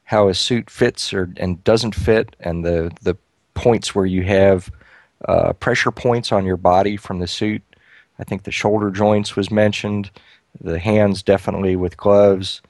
[0.05, 3.17] how a suit fits or and doesn't fit, and the the
[3.61, 4.71] points where you have
[5.29, 7.63] uh, pressure points on your body from the suit.
[8.19, 10.11] I think the shoulder joints was mentioned.
[10.61, 12.63] The hands definitely with gloves.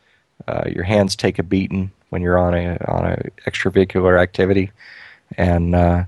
[0.48, 4.72] Uh, your hands take a beating when you're on a on a extravehicular activity,
[5.38, 6.05] and uh,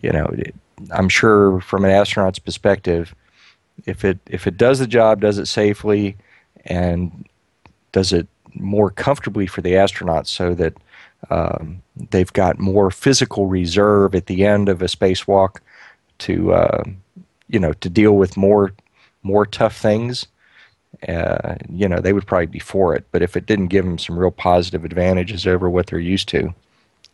[0.00, 0.54] you know, it,
[0.90, 3.14] I'm sure from an astronaut's perspective,
[3.86, 6.16] if it if it does the job, does it safely,
[6.64, 7.26] and
[7.90, 10.74] does it more comfortably for the astronauts, so that
[11.30, 15.58] um, they've got more physical reserve at the end of a spacewalk
[16.18, 16.82] to uh,
[17.48, 18.72] you know to deal with more
[19.22, 20.26] more tough things.
[21.08, 23.98] Uh, you know they would probably be for it, but if it didn't give them
[23.98, 26.54] some real positive advantages over what they're used to,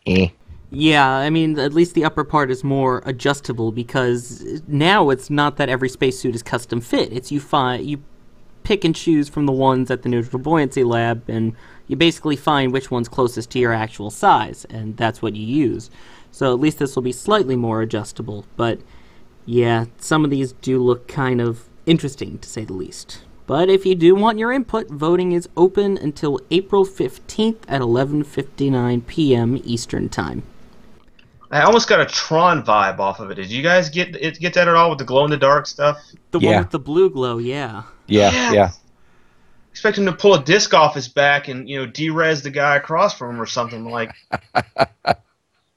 [0.07, 0.29] eh.
[0.71, 5.57] Yeah, I mean, at least the upper part is more adjustable because now it's not
[5.57, 7.11] that every spacesuit is custom fit.
[7.11, 8.03] It's you find you
[8.65, 11.55] pick and choose from the ones at the neutral buoyancy lab, and
[11.89, 15.91] you basically find which one's closest to your actual size, and that's what you use.
[16.31, 18.45] So at least this will be slightly more adjustable.
[18.57, 18.79] But
[19.47, 23.25] yeah, some of these do look kind of interesting to say the least.
[23.47, 29.07] But if you do want your input, voting is open until April 15th at 11:59
[29.07, 29.59] p.m.
[29.65, 30.43] Eastern Time.
[31.51, 33.37] I almost got a Tron vibe off of it.
[33.37, 35.67] Did you guys get it, get that at all with the glow in the dark
[35.67, 35.99] stuff?
[36.31, 36.51] The Yeah.
[36.51, 37.85] one with the blue glow, yeah.
[38.07, 38.53] Yeah, Yeah.
[38.53, 38.71] yeah.
[39.79, 42.75] Expect him to pull a disc off his back and you know derez the guy
[42.75, 44.13] across from him or something like.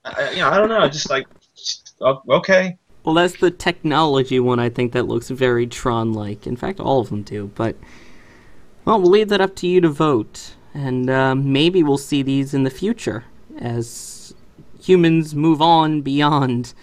[0.04, 0.90] I, you know, I don't know.
[0.90, 2.80] Just like, just, okay.
[3.04, 6.48] Well, that's the technology one I think that looks very Tron like.
[6.48, 7.52] In fact, all of them do.
[7.54, 7.76] But,
[8.86, 10.56] well, we'll leave that up to you to vote.
[10.74, 13.26] And um, maybe we'll see these in the future
[13.60, 14.34] as
[14.82, 16.74] humans move on beyond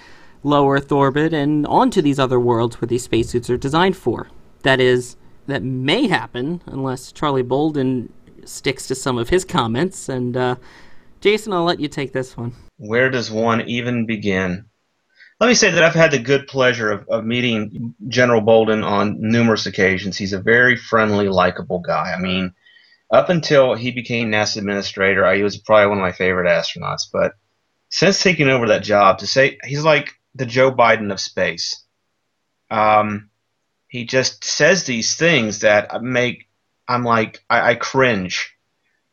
[0.44, 4.28] low Earth orbit and onto these other worlds where these spacesuits are designed for.
[4.62, 5.16] That is,
[5.48, 8.12] that may happen unless Charlie Bolden
[8.44, 10.08] sticks to some of his comments.
[10.08, 10.56] And uh,
[11.20, 12.52] Jason, I'll let you take this one.
[12.76, 14.66] Where does one even begin?
[15.40, 19.16] Let me say that I've had the good pleasure of, of meeting General Bolden on
[19.20, 20.16] numerous occasions.
[20.16, 22.12] He's a very friendly, likable guy.
[22.16, 22.54] I mean,
[23.11, 27.08] up until he became NASA administrator, he was probably one of my favorite astronauts.
[27.12, 27.34] But
[27.88, 31.84] since taking over that job, to say he's like the Joe Biden of space.
[32.70, 33.30] Um,
[33.88, 36.48] he just says these things that make
[36.87, 38.55] I'm like I, I cringe.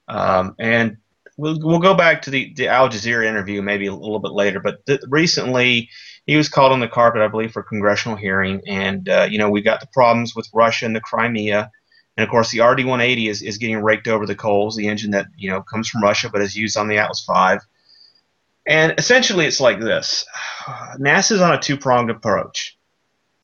[0.07, 0.97] Um, and
[1.37, 4.59] we'll we'll go back to the the Al Jazeera interview maybe a little bit later.
[4.59, 5.89] But th- recently
[6.25, 9.37] he was called on the carpet, I believe, for a congressional hearing, and uh, you
[9.37, 11.71] know we got the problems with Russia and the Crimea.
[12.17, 14.77] And of course, the RD-180 is, is getting raked over the coals.
[14.77, 17.57] The engine that you know comes from Russia, but is used on the Atlas V.
[18.67, 20.25] And essentially, it's like this:
[20.99, 22.77] NASA's on a two-pronged approach.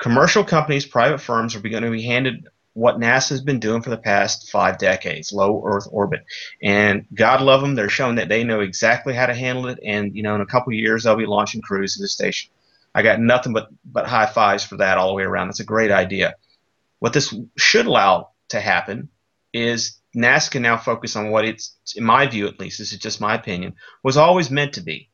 [0.02, 3.92] Commercial companies, private firms, are going to be handed what NASA has been doing for
[3.92, 6.26] the past five decades, low Earth orbit.
[6.60, 9.78] And God love them, they're showing that they know exactly how to handle it.
[9.86, 12.50] And you know, in a couple years, they'll be launching crews to the station.
[12.96, 15.50] I got nothing but but high fives for that all the way around.
[15.50, 16.34] That's a great idea.
[16.98, 19.10] What this should allow to happen
[19.54, 22.98] is NASA can now focus on what it's, in my view at least, this is
[22.98, 25.10] just my opinion, was always meant to be,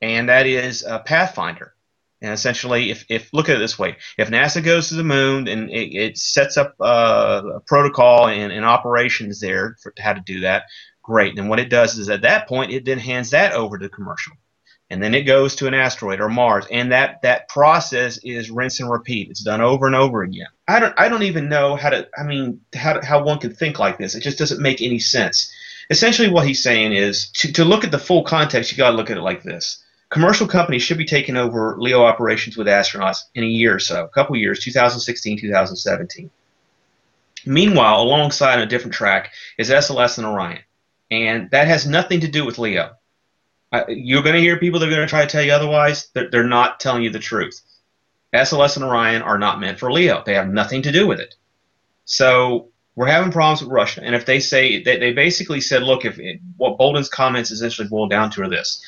[0.00, 1.74] and that is a Pathfinder.
[2.22, 5.48] And essentially, if, if look at it this way, if NASA goes to the moon
[5.48, 10.20] and it, it sets up uh, a protocol and, and operations there for how to
[10.20, 10.64] do that,
[11.02, 11.38] great.
[11.38, 14.34] And what it does is at that point, it then hands that over to commercial,
[14.90, 18.80] and then it goes to an asteroid or Mars, and that that process is rinse
[18.80, 19.30] and repeat.
[19.30, 20.48] It's done over and over again.
[20.68, 23.78] I don't I don't even know how to I mean how how one could think
[23.78, 24.14] like this.
[24.14, 25.50] It just doesn't make any sense.
[25.88, 28.96] Essentially, what he's saying is to, to look at the full context, you got to
[28.96, 29.79] look at it like this
[30.10, 34.04] commercial companies should be taking over LEO operations with astronauts in a year or so,
[34.04, 36.30] a couple years, 2016, 2017.
[37.46, 40.62] Meanwhile, alongside on a different track is SLS and Orion,
[41.10, 42.90] and that has nothing to do with LEO.
[43.72, 46.10] Uh, you're going to hear people that are going to try to tell you otherwise.
[46.12, 47.60] They're, they're not telling you the truth.
[48.34, 50.22] SLS and Orion are not meant for LEO.
[50.26, 51.36] They have nothing to do with it.
[52.04, 54.02] So we're having problems with Russia.
[54.02, 57.88] And if they say they, they basically said, look, if it, what Bolden's comments essentially
[57.88, 58.84] boil down to are this: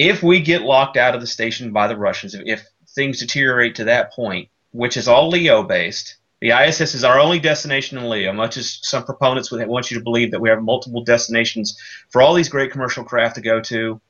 [0.00, 3.84] if we get locked out of the station by the Russians, if things deteriorate to
[3.84, 8.32] that point, which is all LEO based, the ISS is our only destination in LEO,
[8.32, 12.22] much as some proponents would want you to believe that we have multiple destinations for
[12.22, 14.00] all these great commercial craft to go to.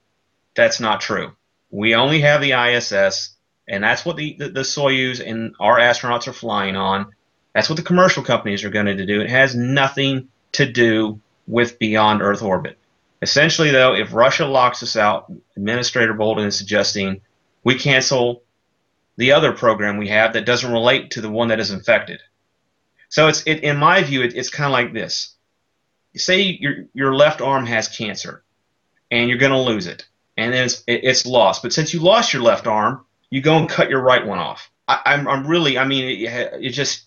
[0.55, 1.33] That's not true.
[1.73, 3.35] We only have the ISS,
[3.67, 7.11] and that's what the, the, the Soyuz and our astronauts are flying on.
[7.53, 9.23] That's what the commercial companies are going to do.
[9.23, 12.79] It has nothing to do with beyond Earth orbit.
[13.23, 17.21] Essentially, though, if Russia locks us out, Administrator Bolden is suggesting
[17.65, 18.43] we cancel
[19.17, 22.21] the other program we have that doesn't relate to the one that is infected.
[23.11, 25.35] So it's it, in my view, it, it's kind of like this.
[26.17, 28.43] Say your your left arm has cancer,
[29.11, 30.07] and you're going to lose it,
[30.37, 31.63] and then it's it, it's lost.
[31.63, 34.71] But since you lost your left arm, you go and cut your right one off.
[34.89, 37.07] I, I'm I'm really I mean it, it just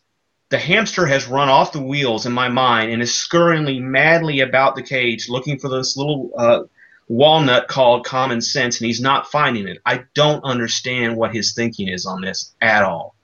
[0.54, 4.76] the hamster has run off the wheels in my mind and is scurrying madly about
[4.76, 6.60] the cage looking for this little uh,
[7.08, 9.80] walnut called common sense, and he's not finding it.
[9.84, 13.16] I don't understand what his thinking is on this at all.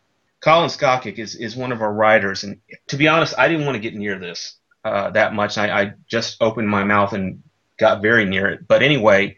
[0.42, 3.76] Colin Skocic is, is one of our writers, and to be honest, I didn't want
[3.76, 5.60] to get near this uh, that much.
[5.60, 7.44] I, I just opened my mouth and
[7.78, 8.68] got very near it.
[8.68, 9.38] But anyway,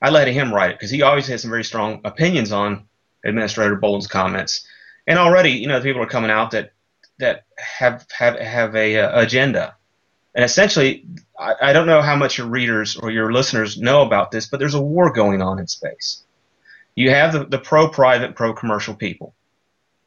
[0.00, 2.84] I let him write it because he always has some very strong opinions on
[3.24, 4.64] Administrator Bolden's comments.
[5.08, 6.70] And already, you know, people are coming out that
[7.22, 9.76] that have have have a uh, agenda.
[10.34, 11.06] And essentially,
[11.38, 14.58] I, I don't know how much your readers or your listeners know about this, but
[14.58, 16.24] there's a war going on in space.
[16.94, 19.34] You have the, the pro-private, pro-commercial people,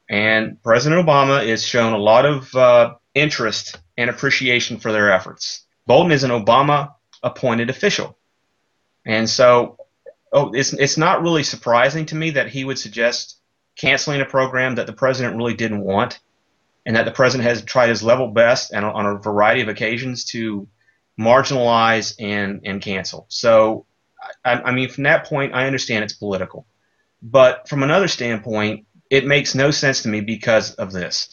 [0.08, 5.64] and President Obama is shown a lot of uh, interest and appreciation for their efforts.
[5.86, 8.16] Bolden is an Obama-appointed official,
[9.06, 9.78] and so
[10.32, 13.38] oh, it's it's not really surprising to me that he would suggest
[13.74, 16.20] canceling a program that the president really didn't want
[16.86, 20.24] and that the president has tried his level best and on a variety of occasions
[20.24, 20.68] to
[21.18, 23.26] marginalize and, and cancel.
[23.28, 23.86] So,
[24.44, 26.66] I, I mean, from that point, I understand it's political.
[27.20, 31.28] But from another standpoint, it makes no sense to me because of this.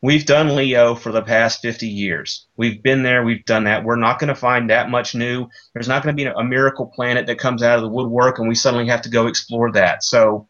[0.00, 2.46] We've done Leo for the past 50 years.
[2.56, 3.84] We've been there, we've done that.
[3.84, 5.48] We're not going to find that much new.
[5.72, 8.48] There's not going to be a miracle planet that comes out of the woodwork and
[8.48, 10.02] we suddenly have to go explore that.
[10.04, 10.48] So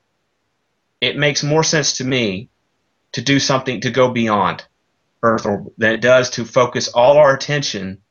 [1.01, 2.51] it makes more sense to me
[3.15, 4.65] to do something to go beyond
[5.23, 5.47] Earth
[5.79, 8.03] than it does to focus all our attention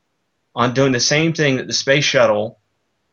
[0.55, 2.59] on doing the same thing that the space shuttle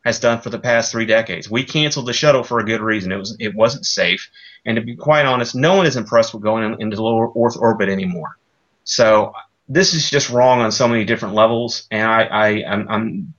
[0.05, 1.51] has done for the past three decades.
[1.51, 3.13] We canceled the shuttle for a good reason.
[3.13, 4.31] It was it wasn't safe,
[4.65, 7.57] and to be quite honest, no one is impressed with going in, into low Earth
[7.59, 8.39] orbit anymore.
[8.85, 9.35] So
[9.69, 13.35] this is just wrong on so many different levels, and I, I I'm, I'm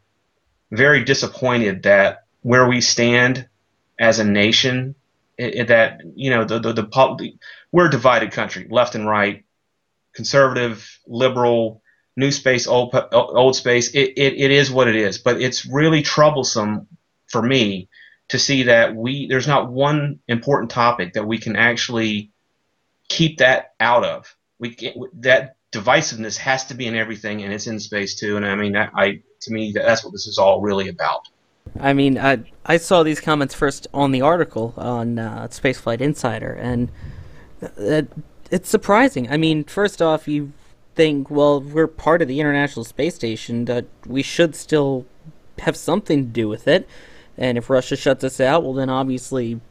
[0.71, 3.47] very disappointed that where we stand
[3.99, 4.95] as a nation,
[5.37, 6.83] it, it, that you know the the, the,
[7.17, 7.31] the
[7.71, 9.43] we're a divided country, left and right,
[10.13, 11.81] conservative, liberal,
[12.15, 13.89] new space, old old space.
[13.91, 16.87] It, it, it is what it is, but it's really troublesome
[17.27, 17.89] for me
[18.29, 22.31] to see that we there's not one important topic that we can actually
[23.09, 24.35] keep that out of.
[24.59, 24.77] We
[25.19, 28.37] that divisiveness has to be in everything, and it's in space too.
[28.37, 31.27] And I mean, I, I to me that's what this is all really about.
[31.79, 36.53] I mean, I I saw these comments first on the article on uh, Spaceflight Insider,
[36.53, 36.91] and
[37.61, 39.31] it's surprising.
[39.31, 40.51] I mean, first off, you
[40.95, 45.05] think, well, we're part of the International Space Station, that we should still
[45.59, 46.87] have something to do with it.
[47.37, 49.61] And if Russia shuts us out, well, then obviously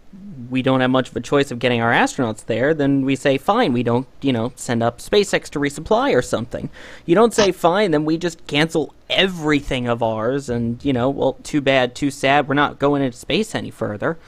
[0.49, 3.38] we don't have much of a choice of getting our astronauts there, then we say,
[3.38, 6.68] fine, we don't, you know, send up SpaceX to resupply or something.
[7.07, 11.34] You don't say, fine, then we just cancel everything of ours, and, you know, well,
[11.45, 14.18] too bad, too sad, we're not going into space any further.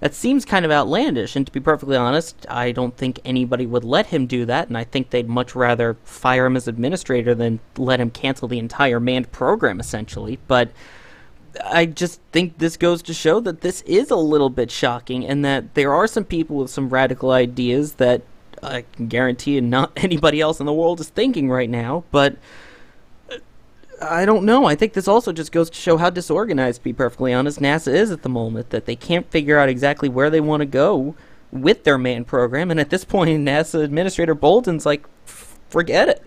[0.00, 3.84] That seems kind of outlandish, and to be perfectly honest, I don't think anybody would
[3.84, 7.60] let him do that, and I think they'd much rather fire him as administrator than
[7.76, 10.38] let him cancel the entire manned program, essentially.
[10.48, 10.70] But
[11.62, 15.44] I just think this goes to show that this is a little bit shocking, and
[15.44, 18.22] that there are some people with some radical ideas that
[18.62, 22.04] I can guarantee not anybody else in the world is thinking right now.
[22.10, 22.36] But
[24.00, 24.64] I don't know.
[24.64, 27.92] I think this also just goes to show how disorganized, to be perfectly honest, NASA
[27.92, 28.70] is at the moment.
[28.70, 31.14] That they can't figure out exactly where they want to go
[31.52, 36.22] with their man program, and at this point, NASA Administrator Bolden's like, forget it.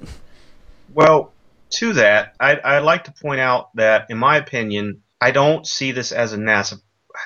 [0.94, 1.34] Well,
[1.72, 5.92] to that, I'd, I'd like to point out that, in my opinion, I don't see
[5.92, 6.80] this as a NASA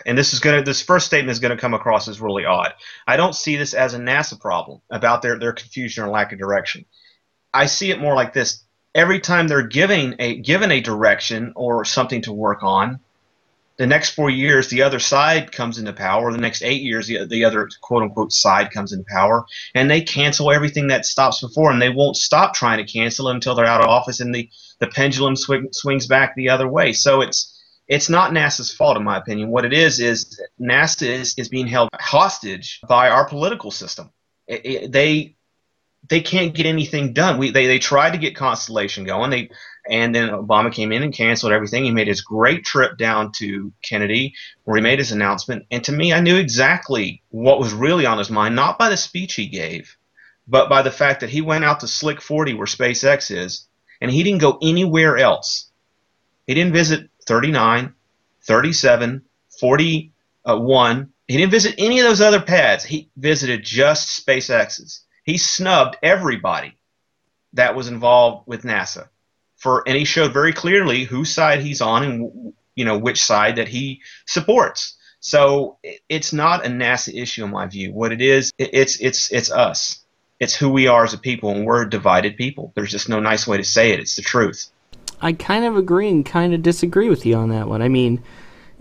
[0.06, 2.74] and this is gonna this first statement is gonna come across as really odd.
[3.08, 6.40] I don't see this as a NASA problem about their, their confusion or lack of
[6.40, 6.86] direction.
[7.54, 8.64] I see it more like this.
[8.98, 13.00] Every time they're giving a given a direction or something to work on,
[13.78, 16.32] the next four years the other side comes into power.
[16.32, 19.46] The next eight years the, the other quote unquote side comes into power,
[19.76, 23.54] and they cancel everything that stops before, and they won't stop trying to cancel until
[23.54, 26.92] they're out of office, and the the pendulum swing, swings back the other way.
[26.92, 27.54] So it's
[27.88, 29.50] it's not NASA's fault, in my opinion.
[29.50, 34.12] What it is is NASA is, is being held hostage by our political system.
[34.48, 35.37] It, it, they
[36.10, 37.38] they can't get anything done.
[37.38, 39.30] We they, they tried to get Constellation going.
[39.30, 39.50] They
[39.90, 41.86] and then Obama came in and canceled everything.
[41.86, 44.34] He made his great trip down to Kennedy
[44.64, 45.66] where he made his announcement.
[45.72, 48.98] And to me, I knew exactly what was really on his mind, not by the
[48.98, 49.98] speech he gave,
[50.48, 53.68] but by the fact that he went out to SLC 40 where SpaceX is,
[54.02, 55.70] and he didn't go anywhere else.
[56.46, 57.94] He didn't visit 39,
[58.44, 59.22] 37,
[59.60, 61.10] 41.
[61.28, 62.86] He didn't visit any of those other pads.
[62.86, 65.04] He visited just SpaceX's.
[65.28, 66.78] He snubbed everybody
[67.54, 69.10] that was involved with NASA.
[69.58, 73.58] For and he showed very clearly whose side he's on and you know which side
[73.58, 74.96] that he supports.
[75.20, 77.92] So it's not a NASA issue in my view.
[77.92, 80.00] What it is, it's it's it's us.
[80.40, 82.72] It's who we are as a people, and we're a divided people.
[82.76, 84.00] There's just no nice way to say it.
[84.00, 84.70] It's the truth.
[85.20, 87.82] I kind of agree and kind of disagree with you on that one.
[87.82, 88.24] I mean,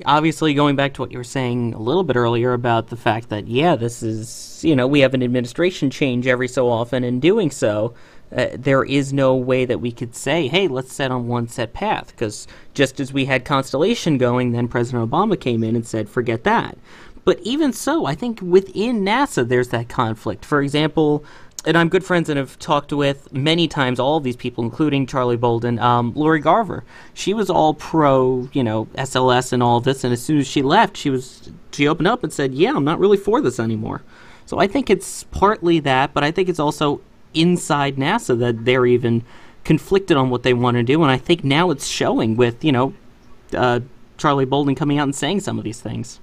[0.05, 3.29] obviously, going back to what you were saying a little bit earlier about the fact
[3.31, 7.05] that, yeah, this is, you know, we have an administration change every so often.
[7.05, 7.95] In doing so,
[8.37, 11.73] uh, there is no way that we could say, hey, let's set on one set
[11.73, 12.09] path.
[12.09, 16.45] Because just as we had Constellation going, then President Obama came in and said, forget
[16.45, 16.77] that.
[17.25, 20.45] But even so, I think within NASA, there's that conflict.
[20.45, 21.25] For example,
[21.67, 25.05] and I'm good friends and have talked with many times all of these people, including
[25.05, 26.85] Charlie Bolden, um, Lori Garver.
[27.13, 30.63] She was all pro, you know, SLS and all this, and as soon as she
[30.63, 34.03] left, she was she opened up and said, "Yeah, I'm not really for this anymore."
[34.47, 37.01] So I think it's partly that, but I think it's also
[37.35, 39.25] inside NASA that they're even
[39.65, 42.71] conflicted on what they want to do, and I think now it's showing with you
[42.71, 42.95] know
[43.53, 43.81] uh,
[44.19, 46.21] Charlie Bolden coming out and saying some of these things.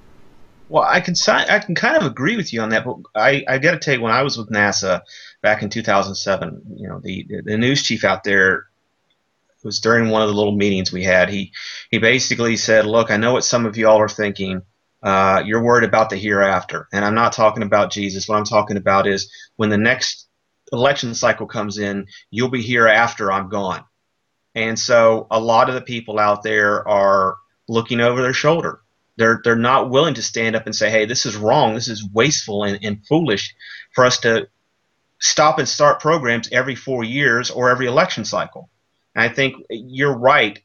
[0.74, 3.60] Well, I can I can kind of agree with you on that, but I, I
[3.60, 5.02] got to tell you, when I was with NASA,
[5.44, 6.64] back in 2007.
[6.78, 8.66] You know, the the news chief out there
[9.64, 11.30] was during one of the little meetings we had.
[11.30, 11.52] He
[11.92, 14.64] he basically said, "Look, I know what some of y'all are thinking.
[15.04, 18.28] Uh, you're worried about the hereafter, and I'm not talking about Jesus.
[18.28, 20.28] What I'm talking about is when the next
[20.72, 23.84] election cycle comes in, you'll be here after I'm gone."
[24.56, 28.80] And so, a lot of the people out there are looking over their shoulder.
[29.18, 31.76] They're they're not willing to stand up and say, "Hey, this is wrong.
[31.76, 33.54] This is wasteful and, and foolish
[33.94, 34.48] for us to
[35.24, 38.70] stop and start programs every four years or every election cycle.
[39.16, 40.60] And I think you're right,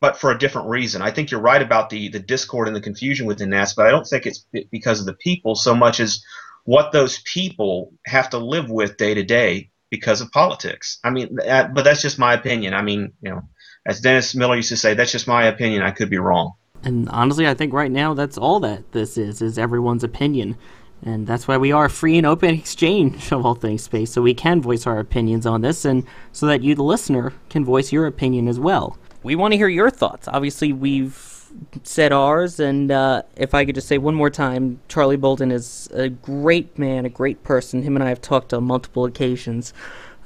[0.00, 1.02] but for a different reason.
[1.02, 3.90] I think you're right about the, the discord and the confusion within NASA, but I
[3.90, 6.24] don't think it's because of the people so much as
[6.64, 10.98] what those people have to live with day to day because of politics.
[11.04, 12.74] I mean, that, but that's just my opinion.
[12.74, 13.42] I mean, you know,
[13.86, 15.82] as Dennis Miller used to say, that's just my opinion.
[15.82, 16.54] I could be wrong.
[16.82, 20.56] And honestly, I think right now that's all that this is, is everyone's opinion.
[21.02, 24.22] And that's why we are a free and open exchange of all things space, so
[24.22, 27.92] we can voice our opinions on this, and so that you, the listener, can voice
[27.92, 28.98] your opinion as well.
[29.22, 30.28] We want to hear your thoughts.
[30.28, 31.38] Obviously, we've
[31.82, 35.88] said ours, and uh, if I could just say one more time, Charlie Bolden is
[35.92, 37.82] a great man, a great person.
[37.82, 39.72] Him and I have talked on multiple occasions.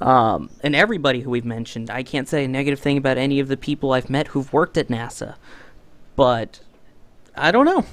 [0.01, 3.47] Um, and everybody who we've mentioned, I can't say a negative thing about any of
[3.47, 5.35] the people I've met who've worked at NASA.
[6.15, 6.59] But
[7.35, 7.85] I don't know.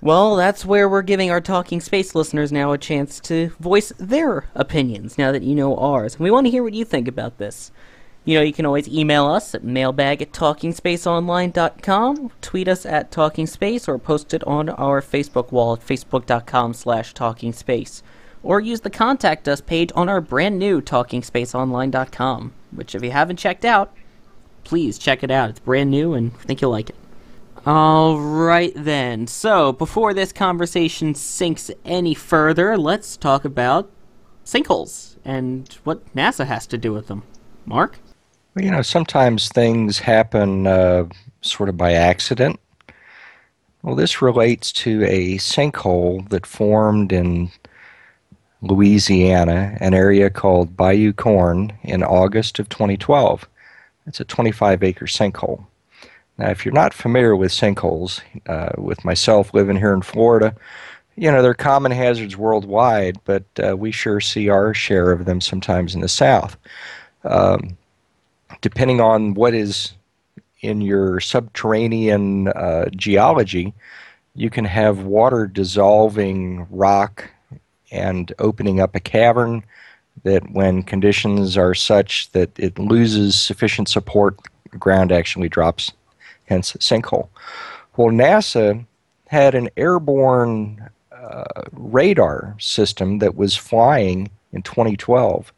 [0.00, 4.44] Well, that's where we're giving our Talking Space listeners now a chance to voice their
[4.54, 6.20] opinions now that you know ours.
[6.20, 7.72] We want to hear what you think about this.
[8.24, 13.88] You know, you can always email us at mailbag at talkingspaceonline.com, tweet us at talkingspace,
[13.88, 18.02] or post it on our Facebook wall at facebook.com slash talkingspace.
[18.44, 23.38] Or use the Contact Us page on our brand new talkingspaceonline.com, which if you haven't
[23.38, 23.92] checked out,
[24.62, 25.50] please check it out.
[25.50, 26.96] It's brand new and I think you'll like it.
[27.66, 33.90] Alright then, so before this conversation sinks any further, let's talk about
[34.44, 37.22] sinkholes and what NASA has to do with them.
[37.66, 37.98] Mark?
[38.54, 41.06] Well, you know, sometimes things happen uh,
[41.42, 42.58] sort of by accident.
[43.82, 47.50] Well, this relates to a sinkhole that formed in
[48.62, 53.48] Louisiana, an area called Bayou Corne, in August of 2012.
[54.06, 55.66] It's a 25 acre sinkhole.
[56.38, 60.54] Now, if you're not familiar with sinkholes, uh, with myself living here in Florida,
[61.16, 65.40] you know, they're common hazards worldwide, but uh, we sure see our share of them
[65.40, 66.56] sometimes in the South.
[67.24, 67.76] Um,
[68.60, 69.94] depending on what is
[70.60, 73.74] in your subterranean uh, geology,
[74.34, 77.28] you can have water dissolving rock
[77.90, 79.64] and opening up a cavern
[80.22, 84.38] that when conditions are such that it loses sufficient support,
[84.70, 85.92] the ground actually drops,
[86.48, 87.28] hence sinkhole.
[87.96, 88.84] Well, NASA
[89.28, 95.52] had an airborne uh, radar system that was flying in 2012.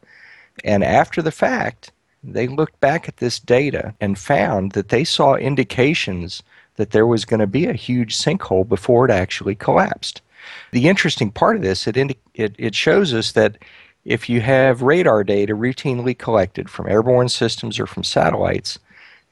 [0.64, 5.34] And after the fact, they looked back at this data and found that they saw
[5.36, 6.43] indications
[6.76, 10.22] that there was going to be a huge sinkhole before it actually collapsed.
[10.72, 13.59] The interesting part of this, it, indi- it, it shows us that
[14.05, 18.78] if you have radar data routinely collected from airborne systems or from satellites,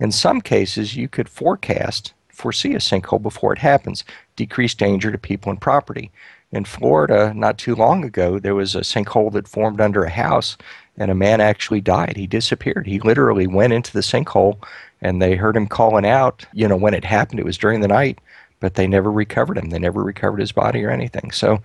[0.01, 4.05] in some cases you could forecast, foresee a sinkhole before it happens,
[4.37, 6.11] decrease danger to people and property.
[6.51, 10.57] In Florida, not too long ago, there was a sinkhole that formed under a house
[10.97, 12.17] and a man actually died.
[12.17, 12.87] He disappeared.
[12.87, 14.59] He literally went into the sinkhole,
[15.01, 16.45] and they heard him calling out.
[16.53, 18.19] You know, when it happened, it was during the night,
[18.61, 19.71] but they never recovered him.
[19.71, 21.31] They never recovered his body or anything.
[21.31, 21.63] So,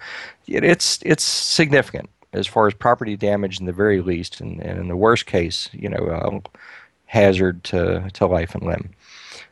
[0.48, 4.80] it, it's it's significant as far as property damage in the very least, and, and
[4.80, 6.40] in the worst case, you know, uh,
[7.14, 8.90] hazard to to life and limb.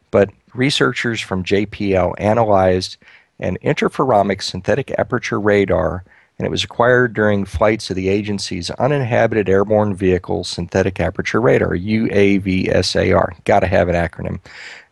[0.10, 2.98] But researchers from JPL analyzed
[3.40, 6.04] an interferometric synthetic aperture radar
[6.42, 11.76] and it was acquired during flights of the agency's Uninhabited Airborne Vehicle Synthetic Aperture Radar,
[11.76, 13.44] UAVSAR.
[13.44, 14.40] Got to have an acronym.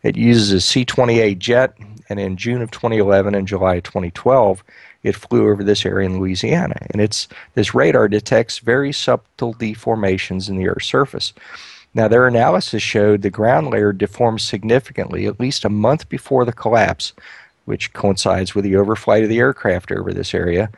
[0.04, 1.74] It uses a C 20A jet,
[2.08, 4.62] and in June of 2011 and July of 2012,
[5.02, 6.86] it flew over this area in Louisiana.
[6.92, 11.32] And it's this radar detects very subtle deformations in the Earth's surface.
[11.92, 16.52] Now, their analysis showed the ground layer deformed significantly at least a month before the
[16.52, 17.12] collapse,
[17.64, 20.70] which coincides with the overflight of the aircraft over this area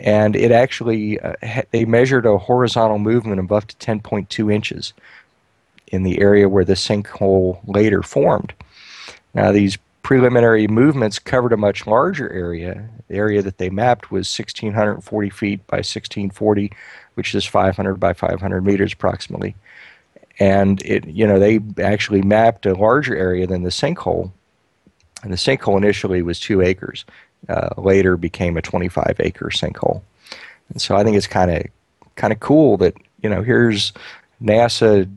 [0.00, 1.34] and it actually uh,
[1.70, 4.94] they measured a horizontal movement of up to 10.2 inches
[5.88, 8.52] in the area where the sinkhole later formed.
[9.34, 12.88] Now these preliminary movements covered a much larger area.
[13.08, 16.72] The area that they mapped was 1,640 feet by 1,640,
[17.14, 19.54] which is 500 by 500 meters approximately.
[20.40, 24.32] And it, you know, they actually mapped a larger area than the sinkhole.
[25.22, 27.04] And the sinkhole initially was two acres
[27.48, 30.02] uh, later became a 25 acre sinkhole.
[30.70, 31.62] And so I think it's kind of
[32.16, 33.92] kind of cool that you know here's
[34.42, 35.10] NASA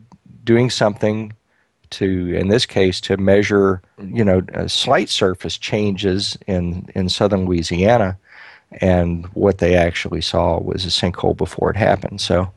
[0.44, 1.34] doing something
[1.90, 7.46] to in this case to measure you know uh, slight surface changes in in southern
[7.46, 8.18] Louisiana
[8.82, 12.20] and what they actually saw was a sinkhole before it happened.
[12.20, 12.52] So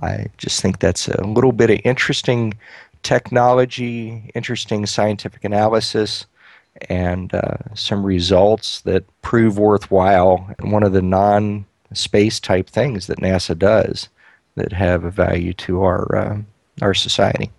[0.00, 2.54] I just think that's a little bit of interesting
[3.02, 6.26] technology, interesting scientific analysis
[6.88, 10.48] and uh, some results that prove worthwhile.
[10.58, 14.08] And one of the non space type things that NASA does
[14.56, 16.38] that have a value to our uh,
[16.82, 17.50] our society.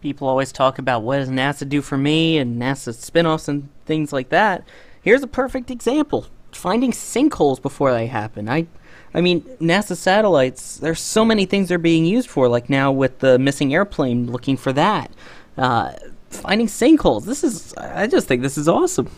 [0.00, 4.12] People always talk about what does NASA do for me and NASA spin-offs and things
[4.12, 4.64] like that.
[5.02, 8.48] Here's a perfect example: finding sinkholes before they happen.
[8.48, 8.66] I
[9.14, 13.20] I mean, NASA satellites, there's so many things they're being used for, like now with
[13.20, 15.10] the missing airplane, looking for that.
[15.56, 15.92] Uh,
[16.30, 17.24] finding sinkholes.
[17.24, 19.08] This is, I just think this is awesome.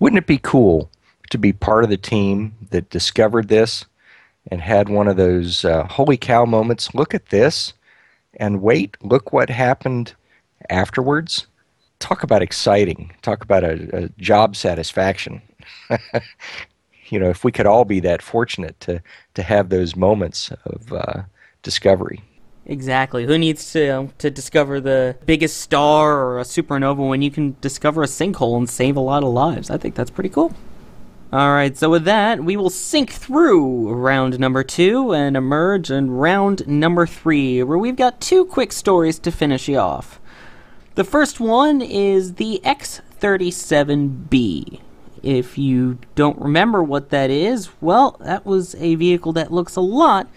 [0.00, 0.90] Wouldn't it be cool
[1.30, 3.84] to be part of the team that discovered this
[4.50, 6.92] and had one of those uh, holy cow moments?
[6.92, 7.74] Look at this,
[8.34, 10.14] and wait, look what happened
[10.68, 11.46] afterwards.
[12.00, 13.14] Talk about exciting.
[13.22, 15.40] Talk about a, a job satisfaction.
[17.08, 19.02] you know, if we could all be that fortunate to
[19.34, 21.22] to have those moments of uh,
[21.62, 22.22] discovery.
[22.66, 23.26] Exactly.
[23.26, 28.02] Who needs to to discover the biggest star or a supernova when you can discover
[28.02, 29.70] a sinkhole and save a lot of lives?
[29.70, 30.52] I think that's pretty cool.
[31.32, 36.12] All right, so with that, we will sink through round number two and emerge in
[36.12, 40.20] round number three, where we've got two quick stories to finish you off.
[40.94, 44.80] The first one is the X 37B.
[45.24, 49.80] If you don't remember what that is, well, that was a vehicle that looks a
[49.80, 50.28] lot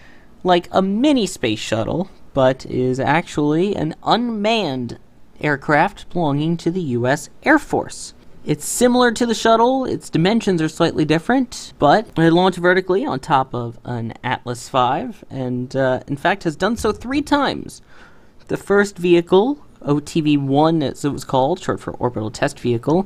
[0.45, 4.97] like a mini space shuttle, but is actually an unmanned
[5.41, 7.29] aircraft belonging to the U.S.
[7.43, 8.13] Air Force.
[8.45, 13.19] It's similar to the shuttle, its dimensions are slightly different, but it launched vertically on
[13.19, 17.81] top of an Atlas V, and uh, in fact has done so three times.
[18.47, 23.05] The first vehicle, OTV 1 as it was called, short for Orbital Test Vehicle,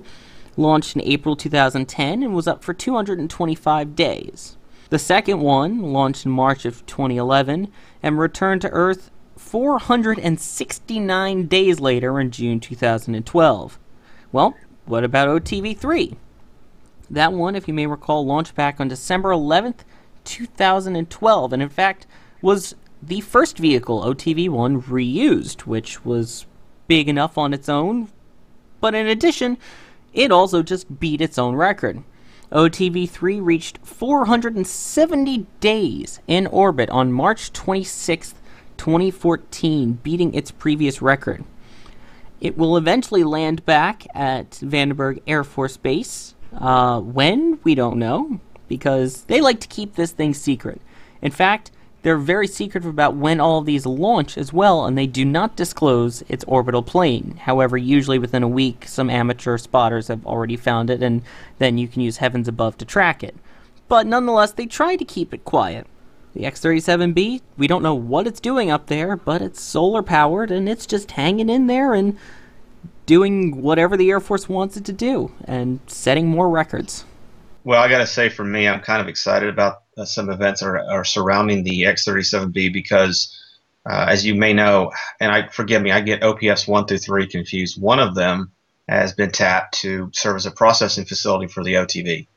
[0.58, 4.58] launched in April 2010 and was up for 225 days.
[4.90, 7.72] The second one launched in March of 2011
[8.04, 13.80] and returned to Earth 469 days later in June 2012.
[14.32, 16.18] Well, what about OTV 3?
[17.10, 19.80] That one, if you may recall, launched back on December 11th,
[20.24, 22.08] 2012, and in fact
[22.42, 26.46] was the first vehicle OTV 1 reused, which was
[26.88, 28.10] big enough on its own.
[28.80, 29.58] But in addition,
[30.14, 32.04] it also just beat its own record.
[32.52, 38.36] OTV3 reached 470 days in orbit on March 26,
[38.78, 41.46] 2014, beating its previous record.
[42.42, 46.36] It will eventually land back at Vandenberg Air Force Base.
[46.54, 47.60] Uh, when?
[47.64, 50.82] We don't know, because they like to keep this thing secret.
[51.22, 51.72] In fact,
[52.04, 55.56] they're very secretive about when all of these launch as well, and they do not
[55.56, 57.38] disclose its orbital plane.
[57.42, 61.22] However, usually within a week, some amateur spotters have already found it, and
[61.60, 63.36] then you can use Heavens Above to track it.
[63.88, 65.86] But nonetheless, they try to keep it quiet.
[66.34, 70.50] The X 37B, we don't know what it's doing up there, but it's solar powered,
[70.50, 72.18] and it's just hanging in there and
[73.06, 77.06] doing whatever the Air Force wants it to do, and setting more records.
[77.64, 80.64] Well, I got to say, for me, I'm kind of excited about uh, some events
[80.64, 83.40] are, are surrounding the X37B because,
[83.88, 87.28] uh, as you may know, and I forgive me, I get OPF one through three
[87.28, 87.80] confused.
[87.80, 88.52] One of them
[88.88, 92.28] has been tapped to serve as a processing facility for the OTV,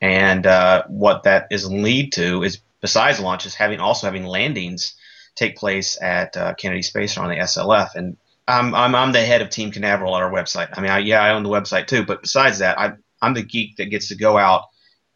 [0.00, 4.94] and uh, what that is lead to is besides launches, having also having landings
[5.34, 8.16] take place at uh, Kennedy Space Center on the SLF, and
[8.46, 10.68] I'm, I'm I'm the head of Team Canaveral on our website.
[10.72, 13.42] I mean, I, yeah, I own the website too, but besides that, I I'm the
[13.42, 14.64] geek that gets to go out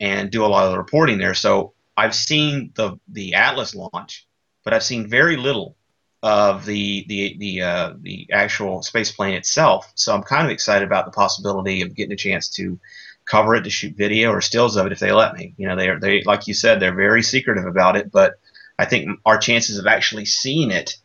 [0.01, 1.35] and do a lot of the reporting there.
[1.35, 4.27] So I've seen the the Atlas launch,
[4.65, 5.77] but I've seen very little
[6.23, 9.91] of the the the uh, the actual space plane itself.
[9.95, 12.79] So I'm kind of excited about the possibility of getting a chance to
[13.25, 15.55] cover it, to shoot video or stills of it if they let me.
[15.57, 18.35] You know, they are they like you said, they're very secretive about it, but
[18.79, 20.97] I think our chances of actually seeing it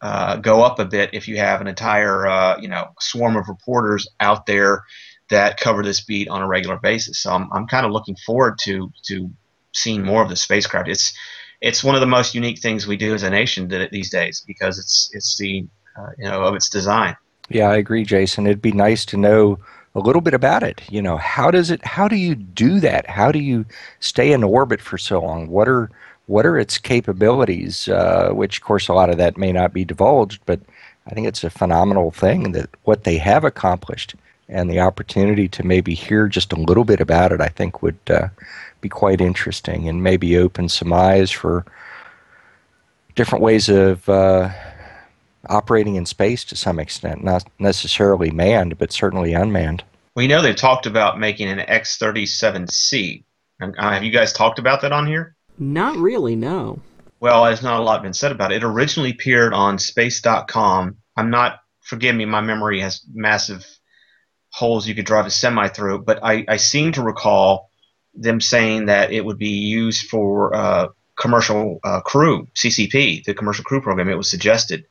[0.00, 3.48] uh, go up a bit if you have an entire uh, you know swarm of
[3.48, 4.84] reporters out there
[5.30, 7.20] that cover this beat on a regular basis.
[7.20, 9.30] So I'm, I'm kind of looking forward to to
[9.72, 10.88] seeing more of the spacecraft.
[10.88, 11.12] It's
[11.60, 14.78] it's one of the most unique things we do as a nation these days because
[14.78, 15.66] it's it's the
[15.98, 17.16] uh, you know of its design.
[17.48, 18.46] Yeah, I agree, Jason.
[18.46, 19.58] It'd be nice to know
[19.94, 20.82] a little bit about it.
[20.90, 21.84] You know, how does it?
[21.84, 23.08] How do you do that?
[23.08, 23.64] How do you
[24.00, 25.48] stay in orbit for so long?
[25.48, 25.90] What are
[26.26, 27.88] what are its capabilities?
[27.88, 30.60] Uh, which, of course, a lot of that may not be divulged, but
[31.06, 34.14] I think it's a phenomenal thing that what they have accomplished
[34.48, 37.98] and the opportunity to maybe hear just a little bit about it, I think would
[38.08, 38.28] uh,
[38.80, 41.64] be quite interesting and maybe open some eyes for
[43.14, 44.50] different ways of uh,
[45.48, 49.84] operating in space to some extent, not necessarily manned, but certainly unmanned.
[50.14, 53.24] We know they've talked about making an X 37C.
[53.60, 55.34] Uh, have you guys talked about that on here?
[55.58, 56.80] Not really, no.
[57.20, 58.56] Well, there's not a lot been said about it.
[58.56, 60.96] It originally appeared on space.com.
[61.16, 63.66] I'm not, forgive me, my memory has massive
[64.50, 67.70] holes you could drive a semi through, but I, I seem to recall
[68.14, 70.88] them saying that it would be used for uh,
[71.18, 74.08] commercial uh, crew, CCP, the commercial crew program.
[74.08, 74.86] It was suggested.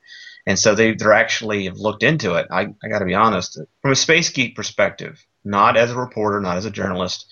[0.46, 2.48] And so they, they're actually have looked into it.
[2.50, 3.60] I, I got to be honest.
[3.82, 7.26] From a space geek perspective, not as a reporter, not as a journalist,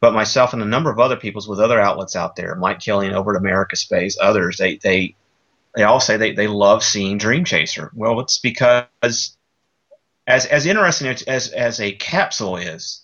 [0.00, 3.14] but myself and a number of other peoples with other outlets out there, Mike Killian
[3.14, 5.14] over at AmericaSpace, others, they they
[5.76, 7.90] they all say they, they love seeing Dream Chaser.
[7.94, 9.36] Well, it's because
[10.26, 13.02] as as interesting as, as a capsule is,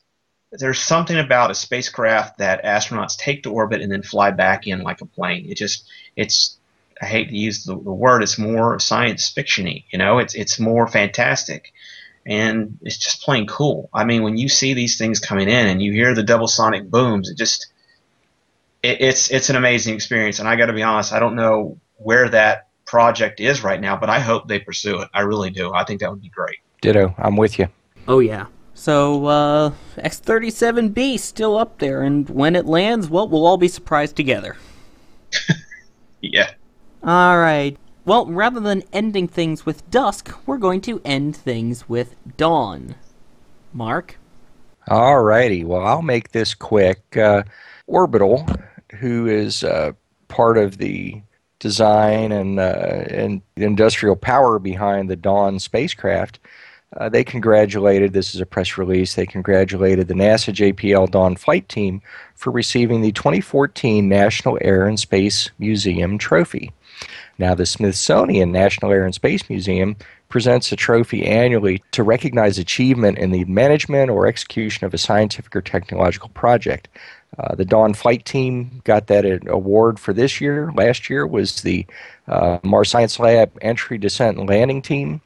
[0.53, 4.83] there's something about a spacecraft that astronauts take to orbit and then fly back in
[4.83, 5.47] like a plane.
[5.49, 6.57] It just it's
[7.01, 10.59] I hate to use the, the word, it's more science fictiony, you know, it's it's
[10.59, 11.73] more fantastic
[12.27, 13.89] and it's just plain cool.
[13.93, 16.89] I mean, when you see these things coming in and you hear the double sonic
[16.91, 17.69] booms, it just
[18.83, 20.39] it, it's it's an amazing experience.
[20.39, 23.97] And I got to be honest, I don't know where that project is right now,
[23.97, 25.09] but I hope they pursue it.
[25.13, 25.73] I really do.
[25.73, 26.59] I think that would be great.
[26.81, 27.15] Ditto.
[27.19, 27.69] I'm with you.
[28.07, 28.47] Oh yeah.
[28.75, 34.15] So uh, X37B still up there, and when it lands, well, we'll all be surprised
[34.15, 34.57] together.
[36.21, 36.53] yeah.
[37.03, 37.77] All right.
[38.05, 42.95] Well, rather than ending things with dusk, we're going to end things with dawn.
[43.73, 44.17] Mark?
[44.89, 45.65] Alrighty.
[45.65, 47.17] Well, I'll make this quick.
[47.17, 47.43] Uh,
[47.87, 48.47] Orbital,
[48.99, 49.93] who is uh,
[50.29, 51.21] part of the
[51.59, 56.39] design and, uh, and industrial power behind the Dawn spacecraft,
[56.97, 61.69] uh, they congratulated, this is a press release, they congratulated the NASA JPL Dawn flight
[61.69, 62.01] team
[62.35, 66.73] for receiving the 2014 National Air and Space Museum trophy.
[67.39, 69.97] Now, the Smithsonian National Air and Space Museum
[70.29, 75.55] presents a trophy annually to recognize achievement in the management or execution of a scientific
[75.55, 76.89] or technological project.
[77.39, 80.73] Uh, the Dawn flight team got that award for this year.
[80.75, 81.87] Last year was the
[82.27, 85.21] uh, Mars Science Lab entry, descent, and landing team.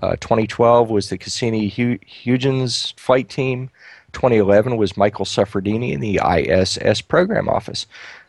[0.00, 3.70] Uh, 2012 was the Cassini Huygens flight team.
[4.12, 7.86] 2011 was Michael Suffredini in the ISS program office.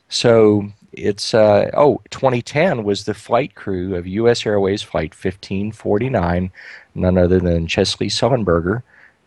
[0.09, 4.45] So it's uh, oh 2010 was the flight crew of U.S.
[4.45, 6.51] Airways Flight 1549,
[6.95, 8.84] none other than Chesley Sullenberger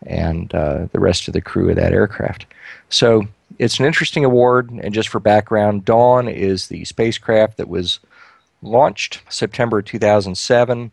[0.07, 2.47] and uh, the rest of the crew of that aircraft.
[2.89, 3.27] So
[3.59, 8.01] it's an interesting award, and just for background, Dawn is the spacecraft that was
[8.63, 10.93] launched September 2007,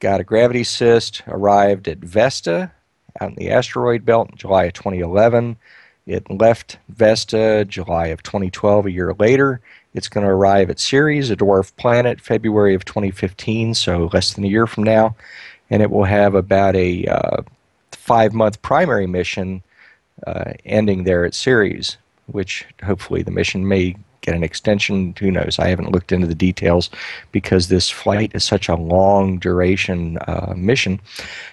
[0.00, 2.72] got a gravity assist, arrived at Vesta
[3.20, 5.56] out in the asteroid belt in July of 2011.
[6.06, 9.60] It left Vesta July of 2012, a year later,
[9.94, 14.44] it's going to arrive at Ceres, a dwarf planet, February of 2015, so less than
[14.44, 15.16] a year from now,
[15.68, 17.42] and it will have about a uh,
[17.90, 19.62] five month primary mission
[20.26, 21.96] uh, ending there at Ceres,
[22.26, 25.14] which hopefully the mission may get an extension.
[25.18, 25.58] Who knows?
[25.58, 26.90] I haven't looked into the details
[27.32, 31.00] because this flight is such a long duration uh, mission.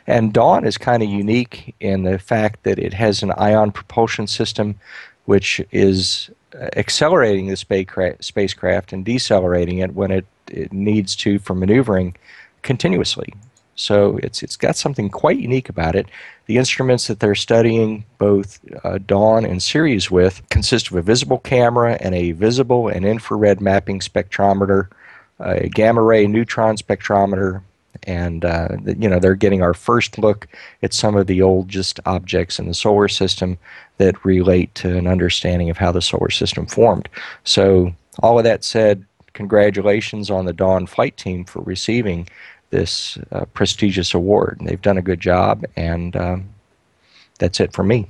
[0.06, 4.28] And Dawn is kind of unique in the fact that it has an ion propulsion
[4.28, 4.80] system,
[5.26, 6.30] which is
[6.76, 7.56] accelerating the
[8.20, 12.16] spacecraft and decelerating it when it, it needs to for maneuvering
[12.62, 13.34] continuously.
[13.78, 16.08] So it's it's got something quite unique about it.
[16.48, 21.40] The instruments that they're studying both uh, Dawn and Ceres with consist of a visible
[21.40, 24.90] camera and a visible and infrared mapping spectrometer,
[25.40, 27.62] a gamma ray neutron spectrometer,
[28.04, 30.48] and uh, you know they're getting our first look
[30.82, 33.60] at some of the oldest objects in the solar system
[33.98, 37.08] that relate to an understanding of how the solar system formed.
[37.44, 42.28] So all of that said, congratulations on the Dawn flight team for receiving
[42.70, 44.60] this uh, prestigious award.
[44.64, 46.50] They've done a good job, and um,
[47.40, 48.10] that's it for me.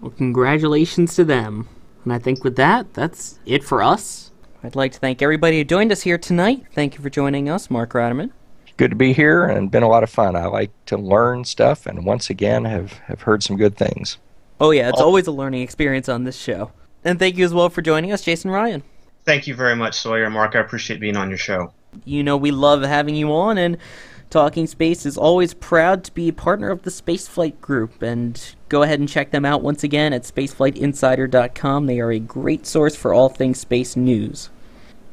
[0.00, 1.68] Well, congratulations to them.
[2.04, 4.30] And I think with that, that's it for us.
[4.62, 6.64] I'd like to thank everybody who joined us here tonight.
[6.72, 8.32] Thank you for joining us, Mark Ratterman
[8.78, 10.36] good to be here and been a lot of fun.
[10.36, 14.16] I like to learn stuff, and once again have have heard some good things.
[14.60, 16.72] Oh yeah, it's always a learning experience on this show.
[17.04, 18.82] And thank you as well for joining us, Jason Rhian.
[19.24, 20.56] Thank you very much, Sawyer and Mark.
[20.56, 21.72] I appreciate being on your show.
[22.04, 23.78] You know we love having you on, and
[24.30, 28.02] Talking Space is always proud to be a partner of the Spaceflight Group.
[28.02, 31.86] And go ahead and check them out once again at spaceflightinsider.com.
[31.86, 34.50] They are a great source for all things space news.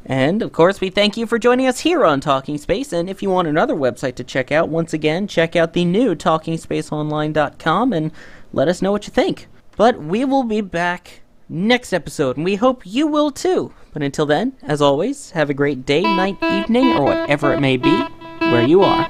[0.06, 2.92] And of course, we thank you for joining us here on Talking Space.
[2.94, 6.14] And if you want another website to check out, once again, check out the new
[6.14, 8.12] TalkingSpaceOnline.com and
[8.54, 9.48] let us know what you think.
[9.78, 13.74] But we will be back next episode, and we hope you will too.
[13.94, 17.78] But until then, as always, have a great day, night, evening, or whatever it may
[17.78, 18.04] be,
[18.40, 19.10] where you are.